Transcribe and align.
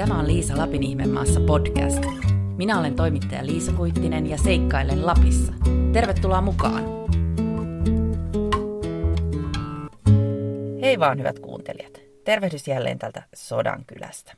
Tämä 0.00 0.18
on 0.18 0.26
Liisa 0.26 0.58
Lapin 0.58 0.82
ihmemaassa 0.82 1.40
podcast. 1.40 2.04
Minä 2.56 2.78
olen 2.78 2.96
toimittaja 2.96 3.46
Liisa 3.46 3.72
Kuittinen 3.72 4.26
ja 4.26 4.38
seikkailen 4.38 5.06
Lapissa. 5.06 5.52
Tervetuloa 5.92 6.40
mukaan! 6.40 6.84
Hei 10.80 10.98
vaan 10.98 11.18
hyvät 11.18 11.38
kuuntelijat. 11.38 12.00
Tervehdys 12.24 12.68
jälleen 12.68 12.98
tältä 12.98 13.22
Sodankylästä. 13.34 14.34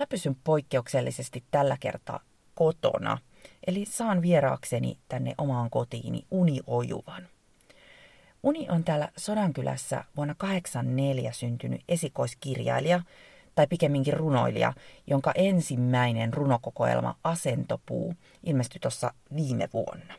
Mä 0.00 0.06
pysyn 0.06 0.36
poikkeuksellisesti 0.44 1.44
tällä 1.50 1.76
kertaa 1.80 2.20
kotona, 2.54 3.18
eli 3.66 3.84
saan 3.84 4.22
vieraakseni 4.22 4.98
tänne 5.08 5.34
omaan 5.38 5.70
kotiini 5.70 6.24
uniojuvan. 6.30 7.28
Uni 8.42 8.66
on 8.70 8.84
täällä 8.84 9.08
Sodankylässä 9.16 10.04
vuonna 10.16 10.34
84 10.38 11.32
syntynyt 11.32 11.80
esikoiskirjailija, 11.88 13.02
tai 13.58 13.66
pikemminkin 13.66 14.14
runoilija, 14.14 14.72
jonka 15.06 15.32
ensimmäinen 15.34 16.34
runokokoelma 16.34 17.16
Asentopuu 17.24 18.14
ilmestyi 18.46 18.80
tuossa 18.80 19.12
viime 19.36 19.68
vuonna. 19.72 20.14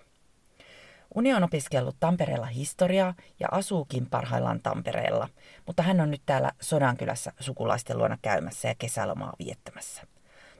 Uni 1.15 1.33
on 1.33 1.43
opiskellut 1.43 1.95
Tampereella 1.99 2.45
historiaa 2.45 3.13
ja 3.39 3.47
asuukin 3.51 4.05
parhaillaan 4.05 4.61
Tampereella, 4.61 5.29
mutta 5.65 5.83
hän 5.83 6.01
on 6.01 6.11
nyt 6.11 6.21
täällä 6.25 6.51
Sodankylässä 6.61 7.33
sukulaisten 7.39 7.97
luona 7.97 8.17
käymässä 8.21 8.67
ja 8.67 8.75
kesälomaa 8.77 9.33
viettämässä. 9.39 10.03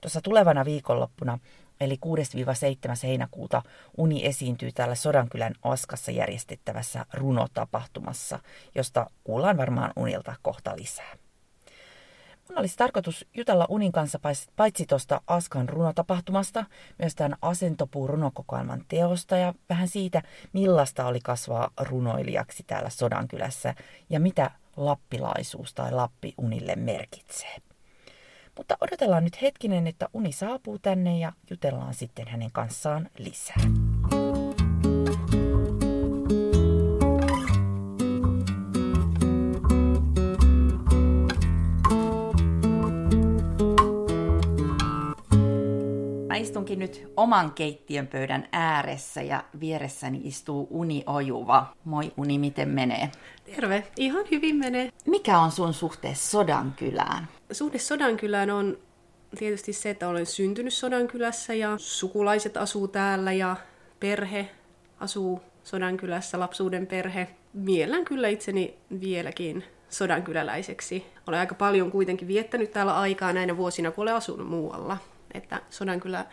Tuossa 0.01 0.21
tulevana 0.21 0.65
viikonloppuna, 0.65 1.39
eli 1.81 1.97
6-7. 2.05 2.09
heinäkuuta, 3.03 3.61
Uni 3.97 4.25
esiintyy 4.25 4.71
täällä 4.71 4.95
Sodankylän 4.95 5.53
Askassa 5.63 6.11
järjestettävässä 6.11 7.05
runotapahtumassa, 7.13 8.39
josta 8.75 9.09
kuullaan 9.23 9.57
varmaan 9.57 9.93
Unilta 9.95 10.35
kohta 10.41 10.75
lisää. 10.75 11.28
Mun 12.49 12.59
olisi 12.59 12.77
tarkoitus 12.77 13.25
jutella 13.33 13.65
Unin 13.69 13.91
kanssa 13.91 14.19
paitsi 14.55 14.85
tuosta 14.85 15.21
Askan 15.27 15.69
runotapahtumasta, 15.69 16.65
myös 16.99 17.15
tämän 17.15 17.37
Asentopuu 17.41 18.07
runokokoelman 18.07 18.83
teosta 18.87 19.37
ja 19.37 19.53
vähän 19.69 19.87
siitä, 19.87 20.21
millaista 20.53 21.05
oli 21.05 21.19
kasvaa 21.23 21.71
runoilijaksi 21.79 22.63
täällä 22.67 22.89
Sodankylässä 22.89 23.75
ja 24.09 24.19
mitä 24.19 24.51
lappilaisuus 24.77 25.73
tai 25.73 25.91
Lappi 25.91 26.33
Unille 26.37 26.75
merkitsee. 26.75 27.57
Mutta 28.57 28.77
odotellaan 28.81 29.23
nyt 29.23 29.41
hetkinen, 29.41 29.87
että 29.87 30.09
Uni 30.13 30.31
saapuu 30.31 30.79
tänne 30.79 31.19
ja 31.19 31.33
jutellaan 31.49 31.93
sitten 31.93 32.27
hänen 32.27 32.51
kanssaan 32.51 33.09
lisää. 33.17 33.61
Istunkin 46.39 46.79
nyt 46.79 47.07
oman 47.17 47.51
keittiön 47.51 48.07
pöydän 48.07 48.47
ääressä 48.51 49.21
ja 49.21 49.43
vieressäni 49.59 50.21
istuu 50.23 50.67
Uni 50.69 51.03
Ojuva. 51.05 51.73
Moi 51.83 52.11
Uni, 52.17 52.39
miten 52.39 52.69
menee? 52.69 53.11
Terve, 53.55 53.87
ihan 53.97 54.25
hyvin 54.31 54.55
menee. 54.55 54.91
Mikä 55.05 55.39
on 55.39 55.51
sun 55.51 55.73
suhte 55.73 56.13
Sodankylään? 56.15 57.27
Suhde 57.51 57.79
Sodankylään 57.79 58.49
on 58.49 58.77
tietysti 59.37 59.73
se, 59.73 59.89
että 59.89 60.07
olen 60.07 60.25
syntynyt 60.25 60.73
Sodankylässä 60.73 61.53
ja 61.53 61.73
sukulaiset 61.77 62.57
asuu 62.57 62.87
täällä 62.87 63.33
ja 63.33 63.55
perhe 63.99 64.49
asuu 64.99 65.41
Sodankylässä, 65.63 66.39
lapsuuden 66.39 66.87
perhe. 66.87 67.27
Miellän 67.53 68.05
kyllä 68.05 68.27
itseni 68.27 68.77
vieläkin 69.01 69.63
sodankyläläiseksi. 69.89 71.05
Olen 71.27 71.39
aika 71.39 71.55
paljon 71.55 71.91
kuitenkin 71.91 72.27
viettänyt 72.27 72.71
täällä 72.71 72.99
aikaa 72.99 73.33
näinä 73.33 73.57
vuosina, 73.57 73.91
kun 73.91 74.01
olen 74.01 74.15
asunut 74.15 74.47
muualla. 74.47 74.97
Että 75.33 75.61
Sodankylä 75.69 76.25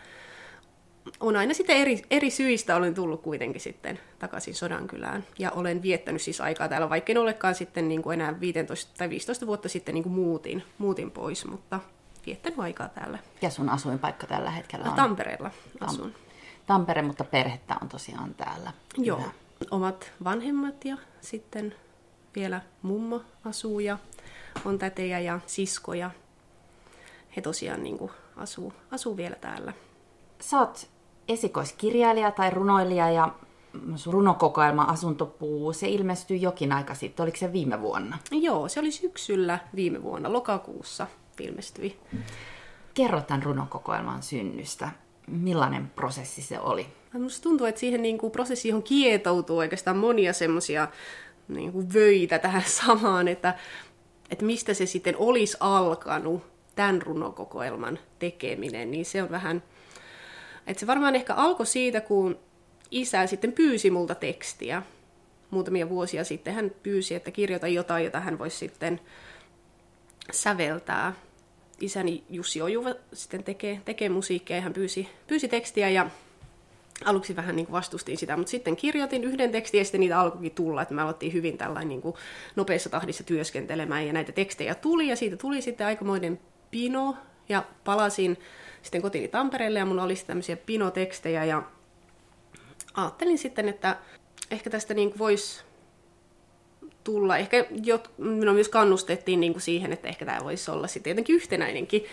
on 1.19 1.35
aina 1.35 1.53
sitten 1.53 1.77
eri, 1.77 2.01
eri 2.11 2.29
syistä 2.29 2.75
olen 2.75 2.93
tullut 2.93 3.21
kuitenkin 3.21 3.61
sitten 3.61 3.99
takaisin 4.19 4.55
Sodankylään. 4.55 5.25
Ja 5.39 5.51
olen 5.51 5.81
viettänyt 5.81 6.21
siis 6.21 6.41
aikaa 6.41 6.69
täällä, 6.69 6.89
vaikka 6.89 7.11
en 7.11 7.17
olekaan 7.17 7.55
sitten 7.55 7.89
niin 7.89 8.01
kuin 8.01 8.13
enää 8.21 8.39
15 8.39 8.93
tai 8.97 9.09
15 9.09 9.47
vuotta 9.47 9.69
sitten 9.69 9.95
niin 9.95 10.03
kuin 10.03 10.13
muutin, 10.13 10.63
muutin 10.77 11.11
pois, 11.11 11.45
mutta 11.45 11.79
viettänyt 12.25 12.59
aikaa 12.59 12.89
täällä. 12.89 13.19
Ja 13.41 13.49
sun 13.49 13.69
asuinpaikka 13.69 14.27
tällä 14.27 14.51
hetkellä 14.51 14.89
on? 14.89 14.95
Tampereella 14.95 15.51
asun. 15.79 16.13
Tampere, 16.65 17.01
mutta 17.01 17.23
perhettä 17.23 17.75
on 17.81 17.89
tosiaan 17.89 18.33
täällä. 18.33 18.71
Joo. 18.97 19.19
Hyvä. 19.19 19.31
Omat 19.71 20.11
vanhemmat 20.23 20.85
ja 20.85 20.97
sitten 21.21 21.75
vielä 22.35 22.61
mummo 22.81 23.21
asuu 23.45 23.79
ja 23.79 23.97
on 24.65 24.79
tätejä 24.79 25.19
ja 25.19 25.39
siskoja. 25.45 26.11
He 27.35 27.41
tosiaan 27.41 27.83
niin 27.83 27.97
kuin 27.97 28.11
asuu, 28.37 28.73
asuu 28.91 29.17
vielä 29.17 29.35
täällä. 29.35 29.73
Sä 30.41 30.59
oot 30.59 30.87
esikoiskirjailija 31.27 32.31
tai 32.31 32.49
runoilija 32.49 33.11
ja 33.11 33.33
runokokoelma 34.05 34.83
Asuntopuu, 34.83 35.73
se 35.73 35.89
ilmestyi 35.89 36.41
jokin 36.41 36.71
aika 36.71 36.93
sitten. 36.93 37.23
Oliko 37.23 37.37
se 37.37 37.53
viime 37.53 37.81
vuonna? 37.81 38.17
Joo, 38.31 38.67
se 38.67 38.79
oli 38.79 38.91
syksyllä 38.91 39.59
viime 39.75 40.03
vuonna, 40.03 40.33
lokakuussa 40.33 41.07
ilmestyi. 41.39 41.99
Kerro 42.93 43.21
tämän 43.21 43.43
runokokoelman 43.43 44.23
synnystä. 44.23 44.89
Millainen 45.27 45.87
prosessi 45.95 46.41
se 46.41 46.59
oli? 46.59 46.87
Minusta 47.13 47.43
tuntuu, 47.43 47.67
että 47.67 47.79
siihen 47.79 48.01
niin 48.01 48.17
kuin 48.17 48.31
prosessiin 48.31 48.83
kietoutuu 48.83 49.57
oikeastaan 49.57 49.97
monia 49.97 50.33
semmoisia 50.33 50.87
niin 51.47 51.93
vöitä 51.93 52.39
tähän 52.39 52.63
samaan, 52.85 53.27
että, 53.27 53.55
että 54.31 54.45
mistä 54.45 54.73
se 54.73 54.85
sitten 54.85 55.15
olisi 55.17 55.57
alkanut 55.59 56.43
tämän 56.77 57.01
runokokoelman 57.01 57.99
tekeminen, 58.19 58.91
niin 58.91 59.05
se 59.05 59.23
on 59.23 59.31
vähän, 59.31 59.63
että 60.67 60.79
se 60.79 60.87
varmaan 60.87 61.15
ehkä 61.15 61.33
alkoi 61.33 61.65
siitä, 61.65 62.01
kun 62.01 62.39
isä 62.91 63.27
sitten 63.27 63.53
pyysi 63.53 63.91
multa 63.91 64.15
tekstiä 64.15 64.83
muutamia 65.49 65.89
vuosia 65.89 66.23
sitten. 66.23 66.53
Hän 66.53 66.71
pyysi, 66.83 67.15
että 67.15 67.31
kirjoita 67.31 67.67
jotain, 67.67 68.05
jota 68.05 68.19
hän 68.19 68.39
voisi 68.39 68.57
sitten 68.57 68.99
säveltää. 70.31 71.13
Isäni 71.81 72.23
Jussi 72.29 72.61
Ojuva 72.61 72.89
sitten 73.13 73.43
tekee, 73.43 73.81
tekee 73.85 74.09
musiikkia 74.09 74.55
ja 74.55 74.61
hän 74.61 74.73
pyysi, 74.73 75.09
pyysi 75.27 75.47
tekstiä 75.47 75.89
ja 75.89 76.09
aluksi 77.05 77.35
vähän 77.35 77.55
niin 77.55 77.65
kuin 77.65 77.73
vastustin 77.73 78.17
sitä, 78.17 78.37
mutta 78.37 78.49
sitten 78.49 78.75
kirjoitin 78.75 79.23
yhden 79.23 79.51
tekstin 79.51 79.77
ja 79.77 79.85
sitten 79.85 79.99
niitä 79.99 80.19
alkoikin 80.19 80.51
tulla, 80.51 80.81
että 80.81 80.93
me 80.93 81.01
aloittiin 81.01 81.33
hyvin 81.33 81.57
tällainen 81.57 81.87
niin 81.87 82.13
nopeassa 82.55 82.89
tahdissa 82.89 83.23
työskentelemään 83.23 84.07
ja 84.07 84.13
näitä 84.13 84.31
tekstejä 84.31 84.75
tuli 84.75 85.07
ja 85.07 85.15
siitä 85.15 85.37
tuli 85.37 85.61
sitten 85.61 85.87
aikamoinen 85.87 86.39
pino 86.71 87.15
ja 87.49 87.63
palasin 87.83 88.37
sitten 88.81 89.01
kotiin 89.01 89.29
Tampereelle 89.29 89.79
ja 89.79 89.85
mulla 89.85 90.03
oli 90.03 90.15
tämmöisiä 90.15 90.57
pinotekstejä 90.57 91.45
ja 91.45 91.63
ajattelin 92.93 93.37
sitten, 93.37 93.69
että 93.69 93.97
ehkä 94.51 94.69
tästä 94.69 94.93
niin 94.93 95.13
voisi 95.17 95.63
tulla, 97.03 97.37
ehkä 97.37 97.65
jot, 97.83 98.11
minua 98.17 98.53
myös 98.53 98.69
kannustettiin 98.69 99.39
niin 99.39 99.53
kuin 99.53 99.61
siihen, 99.61 99.93
että 99.93 100.07
ehkä 100.07 100.25
tämä 100.25 100.43
voisi 100.43 100.71
olla 100.71 100.87
sitten 100.87 101.11
jotenkin 101.11 101.35
yhtenäinenkin 101.35 102.05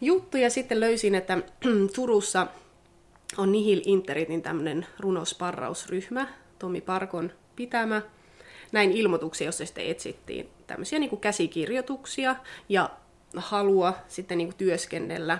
juttu 0.00 0.36
ja 0.36 0.50
sitten 0.50 0.80
löysin, 0.80 1.14
että 1.14 1.38
Turussa 1.94 2.46
on 3.36 3.52
Nihil 3.52 3.82
Interitin 3.84 4.42
tämmöinen 4.42 4.86
runosparrausryhmä, 4.98 6.28
Tomi 6.58 6.80
Parkon 6.80 7.32
pitämä. 7.56 8.02
Näin 8.72 8.92
ilmoituksia, 8.92 9.44
jossa 9.44 9.66
sitten 9.66 9.86
etsittiin 9.86 10.48
tämmöisiä 10.66 10.98
niin 10.98 11.10
kuin 11.10 11.20
käsikirjoituksia 11.20 12.36
ja 12.68 12.90
halua 13.36 13.94
sitten 14.08 14.38
niin 14.38 14.48
kuin 14.48 14.56
työskennellä 14.56 15.38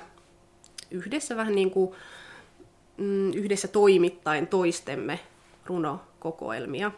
yhdessä 0.90 1.36
vähän 1.36 1.54
niin 1.54 1.70
kuin, 1.70 1.94
mm, 2.96 3.32
yhdessä 3.32 3.68
toimittain 3.68 4.46
toistemme 4.46 5.20
runokokoelmia. 5.66 6.90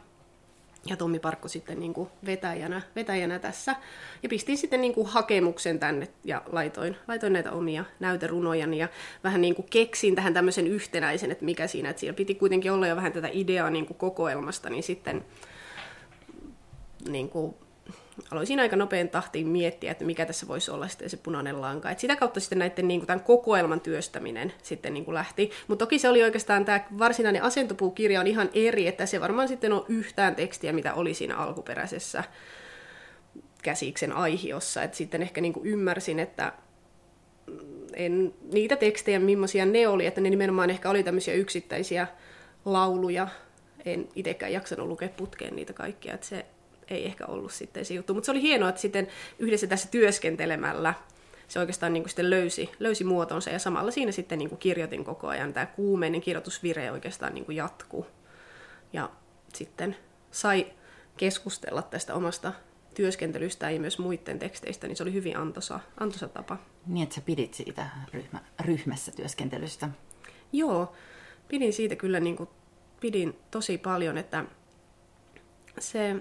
Ja 0.86 0.96
Tommi 0.96 1.18
Parkko 1.18 1.48
sitten 1.48 1.80
niin 1.80 1.94
kuin 1.94 2.08
vetäjänä, 2.26 2.82
vetäjänä 2.96 3.38
tässä. 3.38 3.76
Ja 4.22 4.28
pistin 4.28 4.58
sitten 4.58 4.80
niin 4.80 4.94
kuin 4.94 5.06
hakemuksen 5.06 5.78
tänne 5.78 6.08
ja 6.24 6.42
laitoin, 6.52 6.96
laitoin 7.08 7.32
näitä 7.32 7.52
omia 7.52 7.84
näyterunojani 8.00 8.78
ja 8.78 8.88
vähän 9.24 9.40
niin 9.40 9.54
kuin 9.54 9.66
keksin 9.70 10.14
tähän 10.14 10.34
tämmöisen 10.34 10.66
yhtenäisen, 10.66 11.30
että 11.30 11.44
mikä 11.44 11.66
siinä, 11.66 11.90
että 11.90 12.00
siellä 12.00 12.16
piti 12.16 12.34
kuitenkin 12.34 12.72
olla 12.72 12.86
jo 12.86 12.96
vähän 12.96 13.12
tätä 13.12 13.28
ideaa 13.32 13.70
niin 13.70 13.86
kuin 13.86 13.96
kokoelmasta, 13.96 14.70
niin 14.70 14.82
sitten 14.82 15.24
niin 17.08 17.28
kuin 17.28 17.54
aloin 18.30 18.60
aika 18.60 18.76
nopean 18.76 19.08
tahtiin 19.08 19.48
miettiä, 19.48 19.90
että 19.90 20.04
mikä 20.04 20.26
tässä 20.26 20.48
voisi 20.48 20.70
olla 20.70 20.88
sitten 20.88 21.10
se 21.10 21.16
punainen 21.16 21.60
lanka. 21.60 21.90
Et 21.90 21.98
sitä 21.98 22.16
kautta 22.16 22.40
sitten 22.40 22.58
näiden 22.58 22.88
niin 22.88 23.00
kuin, 23.00 23.06
tämän 23.06 23.24
kokoelman 23.24 23.80
työstäminen 23.80 24.52
sitten 24.62 24.94
niin 24.94 25.04
kuin 25.04 25.14
lähti. 25.14 25.50
Mutta 25.68 25.86
toki 25.86 25.98
se 25.98 26.08
oli 26.08 26.22
oikeastaan 26.22 26.64
tämä 26.64 26.80
varsinainen 26.98 27.42
asentopuukirja 27.42 28.20
on 28.20 28.26
ihan 28.26 28.50
eri, 28.54 28.86
että 28.86 29.06
se 29.06 29.20
varmaan 29.20 29.48
sitten 29.48 29.72
on 29.72 29.84
yhtään 29.88 30.36
tekstiä, 30.36 30.72
mitä 30.72 30.94
oli 30.94 31.14
siinä 31.14 31.36
alkuperäisessä 31.36 32.24
käsiksen 33.62 34.12
aihiossa. 34.12 34.82
Et 34.82 34.94
sitten 34.94 35.22
ehkä 35.22 35.40
niin 35.40 35.52
kuin 35.52 35.66
ymmärsin, 35.66 36.18
että 36.18 36.52
en, 37.94 38.34
niitä 38.52 38.76
tekstejä, 38.76 39.18
millaisia 39.18 39.66
ne 39.66 39.88
oli, 39.88 40.06
että 40.06 40.20
ne 40.20 40.30
nimenomaan 40.30 40.70
ehkä 40.70 40.90
oli 40.90 41.02
tämmöisiä 41.02 41.34
yksittäisiä 41.34 42.06
lauluja. 42.64 43.28
En 43.84 44.08
itsekään 44.14 44.52
jaksanut 44.52 44.88
lukea 44.88 45.08
putkeen 45.08 45.56
niitä 45.56 45.72
kaikkia, 45.72 46.14
että 46.14 46.26
se 46.26 46.46
ei 46.88 47.06
ehkä 47.06 47.26
ollut 47.26 47.52
sitten 47.52 47.84
se 47.84 47.94
juttu. 47.94 48.14
Mutta 48.14 48.26
se 48.26 48.30
oli 48.30 48.42
hienoa, 48.42 48.68
että 48.68 48.80
sitten 48.80 49.08
yhdessä 49.38 49.66
tässä 49.66 49.88
työskentelemällä 49.88 50.94
se 51.48 51.58
oikeastaan 51.58 51.92
niin 51.92 52.02
kuin 52.02 52.10
sitten 52.10 52.30
löysi, 52.30 52.70
löysi 52.78 53.04
muotonsa 53.04 53.50
ja 53.50 53.58
samalla 53.58 53.90
siinä 53.90 54.12
sitten 54.12 54.38
niin 54.38 54.48
kuin 54.48 54.58
kirjoitin 54.58 55.04
koko 55.04 55.28
ajan. 55.28 55.52
Tämä 55.52 55.66
kuumeinen 55.66 56.20
kirjoitusvire 56.20 56.92
oikeastaan 56.92 57.34
niin 57.34 57.44
kuin 57.44 57.56
jatkuu. 57.56 58.06
Ja 58.92 59.10
sitten 59.54 59.96
sai 60.30 60.66
keskustella 61.16 61.82
tästä 61.82 62.14
omasta 62.14 62.52
työskentelystä 62.94 63.70
ja 63.70 63.80
myös 63.80 63.98
muiden 63.98 64.38
teksteistä, 64.38 64.86
niin 64.86 64.96
se 64.96 65.02
oli 65.02 65.12
hyvin 65.12 65.36
antoisa, 65.36 65.80
antoisa 66.00 66.28
tapa. 66.28 66.58
Niin, 66.86 67.02
että 67.02 67.14
sä 67.14 67.20
pidit 67.20 67.54
siitä 67.54 67.86
ryhmä, 68.12 68.40
ryhmässä 68.60 69.12
työskentelystä. 69.12 69.88
Joo, 70.52 70.92
pidin 71.48 71.72
siitä 71.72 71.96
kyllä 71.96 72.20
niin 72.20 72.36
kuin, 72.36 72.48
pidin 73.00 73.38
tosi 73.50 73.78
paljon, 73.78 74.18
että 74.18 74.44
se 75.78 76.16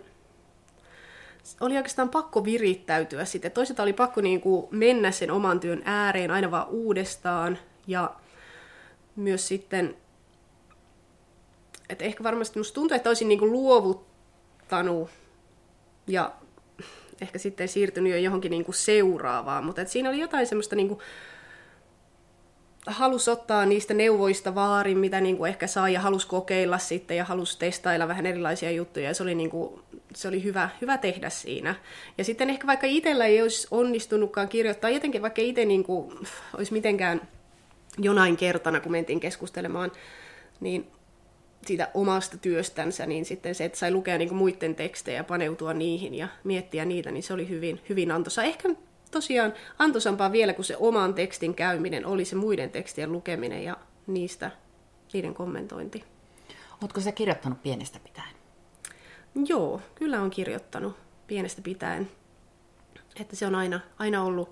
oli 1.62 1.78
oikeastaan 1.78 2.10
pakko 2.10 2.46
virittäytyä 2.46 3.26
sitten. 3.26 3.52
Toisaalta 3.52 3.84
oli 3.84 3.94
pakko 3.94 4.22
niin 4.22 4.42
kuin 4.42 4.68
mennä 4.72 5.12
sen 5.12 5.32
oman 5.32 5.60
työn 5.60 5.82
ääreen 5.86 6.32
aina 6.32 6.52
vaan 6.52 6.68
uudestaan 6.68 7.60
ja 7.88 8.16
myös 9.16 9.48
sitten, 9.48 9.96
että 11.90 12.06
ehkä 12.06 12.24
varmasti 12.24 12.60
musta 12.60 12.76
tuntuu, 12.76 12.96
että 12.96 13.10
olisin 13.10 13.28
niin 13.28 13.40
kuin 13.40 13.52
luovuttanut 13.52 15.10
ja 16.08 16.32
ehkä 17.22 17.40
sitten 17.40 17.68
siirtynyt 17.68 18.12
jo 18.12 18.18
johonkin 18.18 18.52
niin 18.52 18.66
kuin 18.66 18.76
seuraavaan, 18.76 19.64
mutta 19.64 19.82
että 19.82 19.92
siinä 19.92 20.10
oli 20.10 20.20
jotain 20.20 20.48
semmoista 20.48 20.76
niin 20.76 20.88
kuin 20.88 21.00
halus 22.88 23.28
ottaa 23.28 23.66
niistä 23.66 23.94
neuvoista 23.94 24.56
vaarin, 24.56 24.98
mitä 24.98 25.22
niin 25.22 25.38
kuin 25.38 25.50
ehkä 25.50 25.68
saa, 25.68 25.90
ja 25.90 26.00
halus 26.00 26.26
kokeilla 26.26 26.78
sitten, 26.78 27.18
ja 27.18 27.26
halus 27.26 27.58
testailla 27.58 28.08
vähän 28.08 28.26
erilaisia 28.26 28.72
juttuja, 28.72 29.06
ja 29.06 29.14
se 29.14 29.24
oli, 29.24 29.36
niin 29.36 29.50
kuin, 29.50 29.84
se 30.16 30.28
oli 30.28 30.44
hyvä, 30.44 30.70
hyvä 30.82 30.98
tehdä 30.98 31.30
siinä. 31.30 31.76
Ja 32.18 32.24
sitten 32.24 32.50
ehkä 32.50 32.68
vaikka 32.68 32.88
itsellä 32.88 33.26
ei 33.26 33.42
olisi 33.42 33.68
onnistunutkaan 33.72 34.50
kirjoittaa, 34.50 34.90
jotenkin 34.90 35.22
vaikka 35.22 35.42
itse 35.42 35.66
niin 35.66 35.84
kuin, 35.84 36.28
olisi 36.58 36.74
mitenkään 36.74 37.22
jonain 37.98 38.38
kertana, 38.38 38.80
kun 38.80 38.92
mentiin 38.92 39.20
keskustelemaan, 39.20 39.92
niin 40.60 40.88
siitä 41.66 41.88
omasta 41.94 42.38
työstänsä, 42.38 43.06
niin 43.06 43.26
sitten 43.26 43.56
se, 43.56 43.66
että 43.66 43.78
sai 43.78 43.92
lukea 43.92 44.18
niin 44.18 44.30
kuin 44.30 44.38
muiden 44.38 44.76
tekstejä, 44.76 45.24
paneutua 45.24 45.74
niihin 45.74 46.16
ja 46.16 46.28
miettiä 46.44 46.86
niitä, 46.86 47.12
niin 47.12 47.24
se 47.24 47.34
oli 47.34 47.50
hyvin, 47.50 47.82
hyvin 47.90 48.12
antoisa. 48.12 48.44
Ehkä 48.44 48.70
tosiaan 49.12 49.54
antoisampaa 49.80 50.32
vielä 50.32 50.54
kuin 50.54 50.66
se 50.66 50.78
oman 50.78 51.14
tekstin 51.14 51.56
käyminen 51.56 52.06
oli 52.06 52.26
se 52.26 52.36
muiden 52.36 52.70
tekstien 52.70 53.12
lukeminen 53.12 53.64
ja 53.64 53.78
niistä, 54.08 54.52
niiden 55.14 55.34
kommentointi. 55.34 56.04
Oletko 56.82 57.02
sä 57.02 57.12
kirjoittanut 57.12 57.64
pienestä 57.64 58.00
pitäen? 58.00 58.33
Joo, 59.36 59.82
kyllä 59.96 60.22
on 60.22 60.30
kirjoittanut 60.30 60.96
pienestä 61.28 61.62
pitäen. 61.62 62.12
Että 63.20 63.36
se 63.36 63.48
on 63.48 63.56
aina, 63.56 63.80
aina 64.00 64.24
ollut 64.24 64.52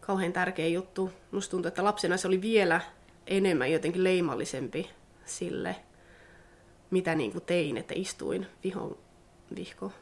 kauhean 0.00 0.32
tärkeä 0.32 0.68
juttu. 0.68 1.10
Musta 1.30 1.50
tuntuu, 1.50 1.68
että 1.68 1.84
lapsena 1.84 2.16
se 2.16 2.28
oli 2.28 2.42
vielä 2.42 2.80
enemmän 3.26 3.72
jotenkin 3.72 4.04
leimallisempi 4.04 4.90
sille, 5.24 5.76
mitä 6.90 7.14
niin 7.14 7.32
kuin 7.32 7.44
tein, 7.44 7.76
että 7.76 7.94
istuin 7.96 8.46
vihon 8.64 8.98
vihko 9.56 9.92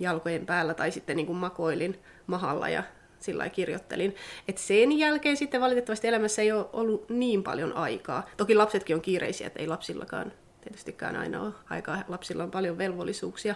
jalkojen 0.00 0.46
päällä 0.46 0.74
tai 0.74 0.90
sitten 0.90 1.16
niin 1.16 1.26
kuin 1.26 1.38
makoilin 1.38 1.98
mahalla 2.26 2.68
ja 2.68 2.82
sillä 3.18 3.48
kirjoittelin. 3.48 4.14
Et 4.48 4.58
sen 4.58 4.98
jälkeen 4.98 5.36
sitten 5.36 5.60
valitettavasti 5.60 6.08
elämässä 6.08 6.42
ei 6.42 6.52
ole 6.52 6.66
ollut 6.72 7.10
niin 7.10 7.42
paljon 7.42 7.72
aikaa. 7.72 8.26
Toki 8.36 8.54
lapsetkin 8.54 8.96
on 8.96 9.02
kiireisiä, 9.02 9.46
että 9.46 9.60
ei 9.60 9.66
lapsillakaan 9.66 10.32
tietystikään 10.66 11.16
aina 11.16 11.42
ole 11.42 11.52
aikaa. 11.70 12.04
Lapsilla 12.08 12.44
on 12.44 12.50
paljon 12.50 12.78
velvollisuuksia. 12.78 13.54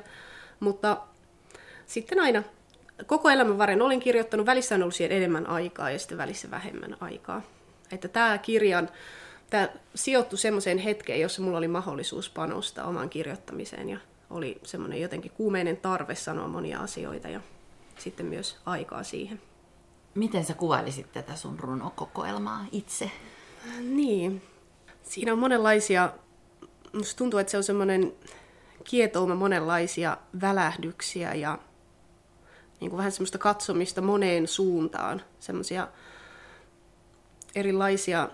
Mutta 0.60 1.00
sitten 1.86 2.20
aina 2.20 2.42
koko 3.06 3.30
elämän 3.30 3.58
varren 3.58 3.82
olin 3.82 4.00
kirjoittanut, 4.00 4.46
välissä 4.46 4.74
on 4.74 4.82
ollut 4.82 4.94
siihen 4.94 5.16
enemmän 5.16 5.46
aikaa 5.46 5.90
ja 5.90 5.98
sitten 5.98 6.18
välissä 6.18 6.50
vähemmän 6.50 6.96
aikaa. 7.00 7.42
Että 7.92 8.08
tämä 8.08 8.38
kirjan, 8.38 8.88
tämä 9.50 9.68
sijoittui 9.94 10.38
semmoiseen 10.38 10.78
hetkeen, 10.78 11.20
jossa 11.20 11.42
mulla 11.42 11.58
oli 11.58 11.68
mahdollisuus 11.68 12.30
panostaa 12.30 12.86
omaan 12.86 13.10
kirjoittamiseen 13.10 13.88
ja 13.88 13.98
oli 14.30 14.60
semmoinen 14.62 15.00
jotenkin 15.00 15.32
kuumeinen 15.32 15.76
tarve 15.76 16.14
sanoa 16.14 16.48
monia 16.48 16.80
asioita 16.80 17.28
ja 17.28 17.40
sitten 17.98 18.26
myös 18.26 18.56
aikaa 18.66 19.02
siihen. 19.02 19.40
Miten 20.14 20.44
sä 20.44 20.54
kuvailisit 20.54 21.12
tätä 21.12 21.36
sun 21.36 21.60
runokokoelmaa 21.60 22.66
itse? 22.72 23.10
Niin, 23.80 24.42
siinä 25.02 25.32
on 25.32 25.38
monenlaisia, 25.38 26.12
musta 26.92 27.18
tuntuu, 27.18 27.38
että 27.38 27.50
se 27.50 27.56
on 27.56 27.64
semmoinen 27.64 28.12
kietouma 28.84 29.34
monenlaisia 29.34 30.16
välähdyksiä 30.40 31.34
ja 31.34 31.58
niin 32.80 32.90
kuin 32.90 32.98
vähän 32.98 33.12
semmoista 33.12 33.38
katsomista 33.38 34.00
moneen 34.00 34.48
suuntaan, 34.48 35.22
semmoisia 35.38 35.88
erilaisia 37.54 38.28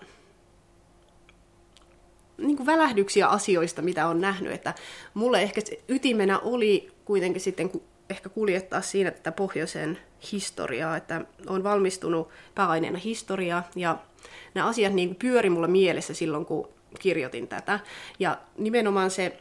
niin 2.38 2.56
kuin 2.56 2.66
välähdyksiä 2.66 3.28
asioista, 3.28 3.82
mitä 3.82 4.08
on 4.08 4.20
nähnyt. 4.20 4.52
Että 4.52 4.74
mulle 5.14 5.42
ehkä 5.42 5.60
ytimenä 5.88 6.38
oli 6.38 6.92
kuitenkin 7.04 7.40
sitten 7.40 7.70
ehkä 8.10 8.28
kuljettaa 8.28 8.80
siinä 8.80 9.10
tätä 9.10 9.32
pohjoisen 9.32 9.98
historiaa, 10.32 10.96
että 10.96 11.24
on 11.46 11.64
valmistunut 11.64 12.28
pääaineena 12.54 12.98
historiaa 12.98 13.68
ja 13.74 13.98
nämä 14.54 14.68
asiat 14.68 14.92
niin 14.92 15.14
pyöri 15.14 15.50
mulla 15.50 15.68
mielessä 15.68 16.14
silloin, 16.14 16.46
kun 16.46 16.68
kirjoitin 16.98 17.48
tätä. 17.48 17.80
Ja 18.18 18.38
nimenomaan 18.58 19.10
se, 19.10 19.38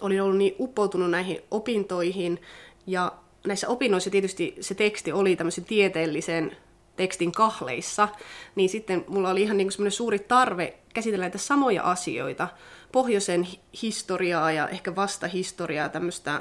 olin 0.00 0.22
ollut 0.22 0.36
niin 0.36 0.54
uppoutunut 0.58 1.10
näihin 1.10 1.40
opintoihin 1.50 2.40
ja 2.86 3.12
näissä 3.46 3.68
opinnoissa 3.68 4.10
tietysti 4.10 4.56
se 4.60 4.74
teksti 4.74 5.12
oli 5.12 5.36
tämmöisen 5.36 5.64
tieteellisen 5.64 6.56
tekstin 6.96 7.32
kahleissa, 7.32 8.08
niin 8.54 8.68
sitten 8.68 9.04
mulla 9.08 9.30
oli 9.30 9.42
ihan 9.42 9.56
niin 9.56 9.68
kuin 9.76 9.90
suuri 9.90 10.18
tarve 10.18 10.74
käsitellä 10.94 11.24
näitä 11.24 11.38
samoja 11.38 11.82
asioita, 11.82 12.48
pohjoisen 12.92 13.48
historiaa 13.82 14.52
ja 14.52 14.68
ehkä 14.68 14.96
vasta 14.96 15.28
historiaa, 15.28 15.88
tämmöistä 15.88 16.40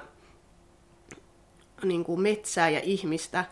niin 1.84 2.04
kuin 2.04 2.22
metsää 2.22 2.70
ja 2.70 2.80
ihmistä, 2.80 3.46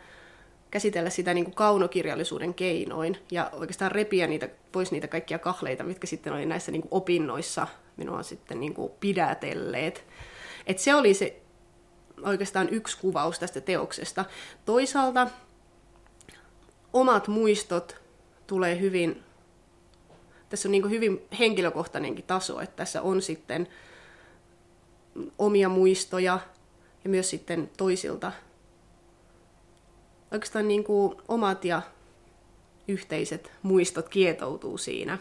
käsitellä 0.72 1.10
sitä 1.10 1.34
niin 1.34 1.44
kuin 1.44 1.56
kaunokirjallisuuden 1.56 2.54
keinoin 2.54 3.18
ja 3.32 3.50
oikeastaan 3.54 3.92
repiä 3.92 4.28
niitä, 4.28 4.50
pois 4.72 4.92
niitä 4.92 5.08
kaikkia 5.08 5.40
kahleita, 5.40 5.84
mitkä 5.84 6.08
sitten 6.08 6.34
oli 6.34 6.46
näissä 6.46 6.72
niin 6.72 6.82
kuin 6.82 6.90
opinnoissa 6.92 7.68
minua 7.98 8.24
sitten 8.24 8.60
niin 8.60 8.74
kuin 8.74 8.92
pidätelleet. 9.00 10.06
Et 10.68 10.80
se 10.80 10.96
oli 10.96 11.14
se 11.14 11.42
oikeastaan 12.24 12.70
yksi 12.70 12.98
kuvaus 12.98 13.40
tästä 13.40 13.62
teoksesta. 13.62 14.26
Toisaalta 14.66 15.28
omat 16.94 17.28
muistot 17.28 18.02
tulee 18.48 18.80
hyvin, 18.80 19.24
tässä 20.50 20.68
on 20.68 20.72
niin 20.72 20.82
kuin 20.82 20.92
hyvin 20.92 21.22
henkilökohtainenkin 21.40 22.26
taso, 22.26 22.60
että 22.60 22.76
tässä 22.76 23.02
on 23.02 23.22
sitten 23.22 23.68
omia 25.38 25.70
muistoja 25.70 26.40
ja 27.04 27.10
myös 27.10 27.30
sitten 27.30 27.70
toisilta 27.78 28.32
oikeastaan 30.32 30.68
niin 30.68 30.84
kuin 30.84 31.16
omat 31.28 31.66
ja 31.66 31.82
yhteiset 32.88 33.52
muistot 33.64 34.10
kietoutuu 34.10 34.78
siinä. 34.78 35.18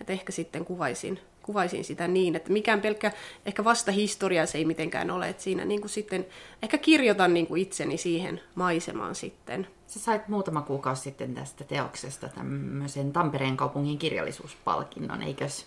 että 0.00 0.12
ehkä 0.12 0.32
sitten 0.32 0.64
kuvaisin 0.64 1.20
kuvaisin 1.42 1.84
sitä 1.84 2.08
niin, 2.08 2.36
että 2.36 2.52
mikään 2.52 2.80
pelkkä 2.80 3.12
ehkä 3.46 3.64
vasta 3.64 3.92
historia 3.92 4.46
se 4.46 4.58
ei 4.58 4.64
mitenkään 4.64 5.10
ole, 5.10 5.28
että 5.28 5.42
siinä 5.42 5.64
niin 5.64 5.80
kuin 5.80 5.90
sitten 5.90 6.26
ehkä 6.62 6.78
kirjoitan 6.78 7.34
niin 7.34 7.46
kuin 7.46 7.62
itseni 7.62 7.96
siihen 7.96 8.40
maisemaan 8.54 9.14
sitten. 9.14 9.66
Sä 9.86 10.00
sait 10.00 10.28
muutama 10.28 10.62
kuukausi 10.62 11.02
sitten 11.02 11.34
tästä 11.34 11.64
teoksesta 11.64 12.28
tämmöisen 12.28 13.12
Tampereen 13.12 13.56
kaupungin 13.56 13.98
kirjallisuuspalkinnon, 13.98 15.22
eikös? 15.22 15.66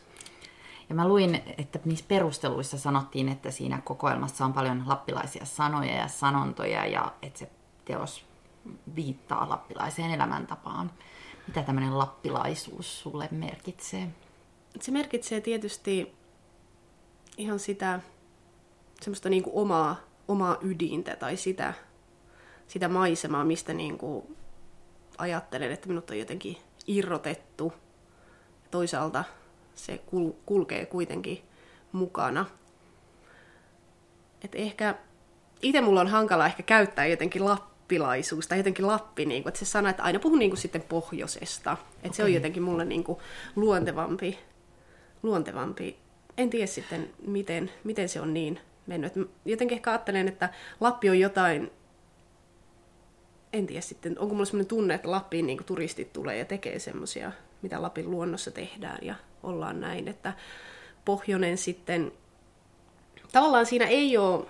Ja 0.89 0.95
mä 0.95 1.07
luin, 1.07 1.41
että 1.57 1.79
niissä 1.85 2.05
perusteluissa 2.07 2.77
sanottiin, 2.77 3.29
että 3.29 3.51
siinä 3.51 3.81
kokoelmassa 3.83 4.45
on 4.45 4.53
paljon 4.53 4.83
lappilaisia 4.85 5.45
sanoja 5.45 5.95
ja 5.95 6.07
sanontoja 6.07 6.85
ja 6.85 7.13
että 7.21 7.39
se 7.39 7.49
teos 7.85 8.25
viittaa 8.95 9.49
lappilaiseen 9.49 10.11
elämäntapaan. 10.11 10.91
Mitä 11.47 11.63
tämmöinen 11.63 11.97
lappilaisuus 11.97 13.01
sulle 13.01 13.27
merkitsee? 13.31 14.09
se 14.81 14.91
merkitsee 14.91 15.41
tietysti 15.41 16.15
ihan 17.37 17.59
sitä 17.59 17.99
semmoista 19.01 19.29
niin 19.29 19.43
kuin 19.43 19.55
omaa, 19.55 19.95
omaa 20.27 20.57
ydintä 20.61 21.15
tai 21.15 21.37
sitä, 21.37 21.73
sitä 22.67 22.87
maisemaa, 22.87 23.45
mistä 23.45 23.73
niin 23.73 23.97
kuin 23.97 24.37
ajattelen, 25.17 25.71
että 25.71 25.87
minut 25.87 26.09
on 26.09 26.19
jotenkin 26.19 26.57
irrotettu. 26.87 27.73
Toisaalta 28.71 29.23
se 29.75 29.99
kul- 30.05 30.35
kulkee 30.45 30.85
kuitenkin 30.85 31.41
mukana. 31.91 32.45
Et 34.43 34.55
ehkä 34.55 34.95
itse 35.61 35.81
mulla 35.81 36.01
on 36.01 36.07
hankala 36.07 36.45
ehkä 36.45 36.63
käyttää 36.63 37.05
jotenkin 37.05 37.45
lappilaisuus 37.85 38.47
tai 38.47 38.57
jotenkin 38.57 38.87
Lappi, 38.87 39.25
niin 39.25 39.43
kuin, 39.43 39.49
että 39.49 39.59
se 39.59 39.65
sana, 39.65 39.89
että 39.89 40.03
aina 40.03 40.19
puhun 40.19 40.39
niin 40.39 40.51
kuin 40.51 40.57
sitten 40.57 40.81
pohjoisesta. 40.81 41.71
Että 41.71 41.99
okay. 41.99 42.13
se 42.13 42.23
on 42.23 42.33
jotenkin 42.33 42.63
mulle 42.63 42.85
niin 42.85 43.03
kuin 43.03 43.19
luontevampi 43.55 44.39
luontevampi. 45.23 45.97
En 46.37 46.49
tiedä 46.49 46.65
sitten, 46.65 47.09
miten, 47.27 47.71
miten 47.83 48.09
se 48.09 48.21
on 48.21 48.33
niin 48.33 48.59
mennyt. 48.87 49.13
Jotenkin 49.45 49.75
ehkä 49.75 49.91
ajattelen, 49.91 50.27
että 50.27 50.49
Lappi 50.79 51.09
on 51.09 51.19
jotain 51.19 51.71
en 53.53 53.67
tiedä 53.67 53.81
sitten, 53.81 54.19
onko 54.19 54.33
mulla 54.33 54.45
sellainen 54.45 54.67
tunne, 54.67 54.93
että 54.93 55.11
Lappiin 55.11 55.47
niin 55.47 55.63
turistit 55.65 56.13
tulee 56.13 56.37
ja 56.37 56.45
tekee 56.45 56.79
semmoisia, 56.79 57.31
mitä 57.61 57.81
Lapin 57.81 58.11
luonnossa 58.11 58.51
tehdään 58.51 58.99
ja 59.01 59.15
ollaan 59.43 59.79
näin, 59.79 60.07
että 60.07 60.33
Pohjonen 61.05 61.57
sitten, 61.57 62.11
tavallaan 63.31 63.65
siinä 63.65 63.85
ei 63.85 64.17
ole, 64.17 64.45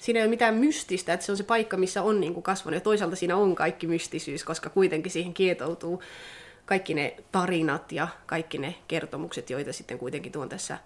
siinä 0.00 0.20
ei 0.20 0.24
ole 0.24 0.30
mitään 0.30 0.54
mystistä, 0.54 1.12
että 1.12 1.26
se 1.26 1.32
on 1.32 1.38
se 1.38 1.44
paikka, 1.44 1.76
missä 1.76 2.02
on 2.02 2.20
niin 2.20 2.34
kuin 2.34 2.42
kasvanut 2.42 2.74
ja 2.74 2.80
toisaalta 2.80 3.16
siinä 3.16 3.36
on 3.36 3.54
kaikki 3.54 3.86
mystisyys, 3.86 4.44
koska 4.44 4.70
kuitenkin 4.70 5.12
siihen 5.12 5.34
kietoutuu 5.34 6.02
kaikki 6.66 6.94
ne 6.94 7.16
tarinat 7.32 7.92
ja 7.92 8.08
kaikki 8.26 8.58
ne 8.58 8.74
kertomukset, 8.88 9.50
joita 9.50 9.72
sitten 9.72 9.98
kuitenkin 9.98 10.32
tuon 10.32 10.48
tässä 10.48 10.78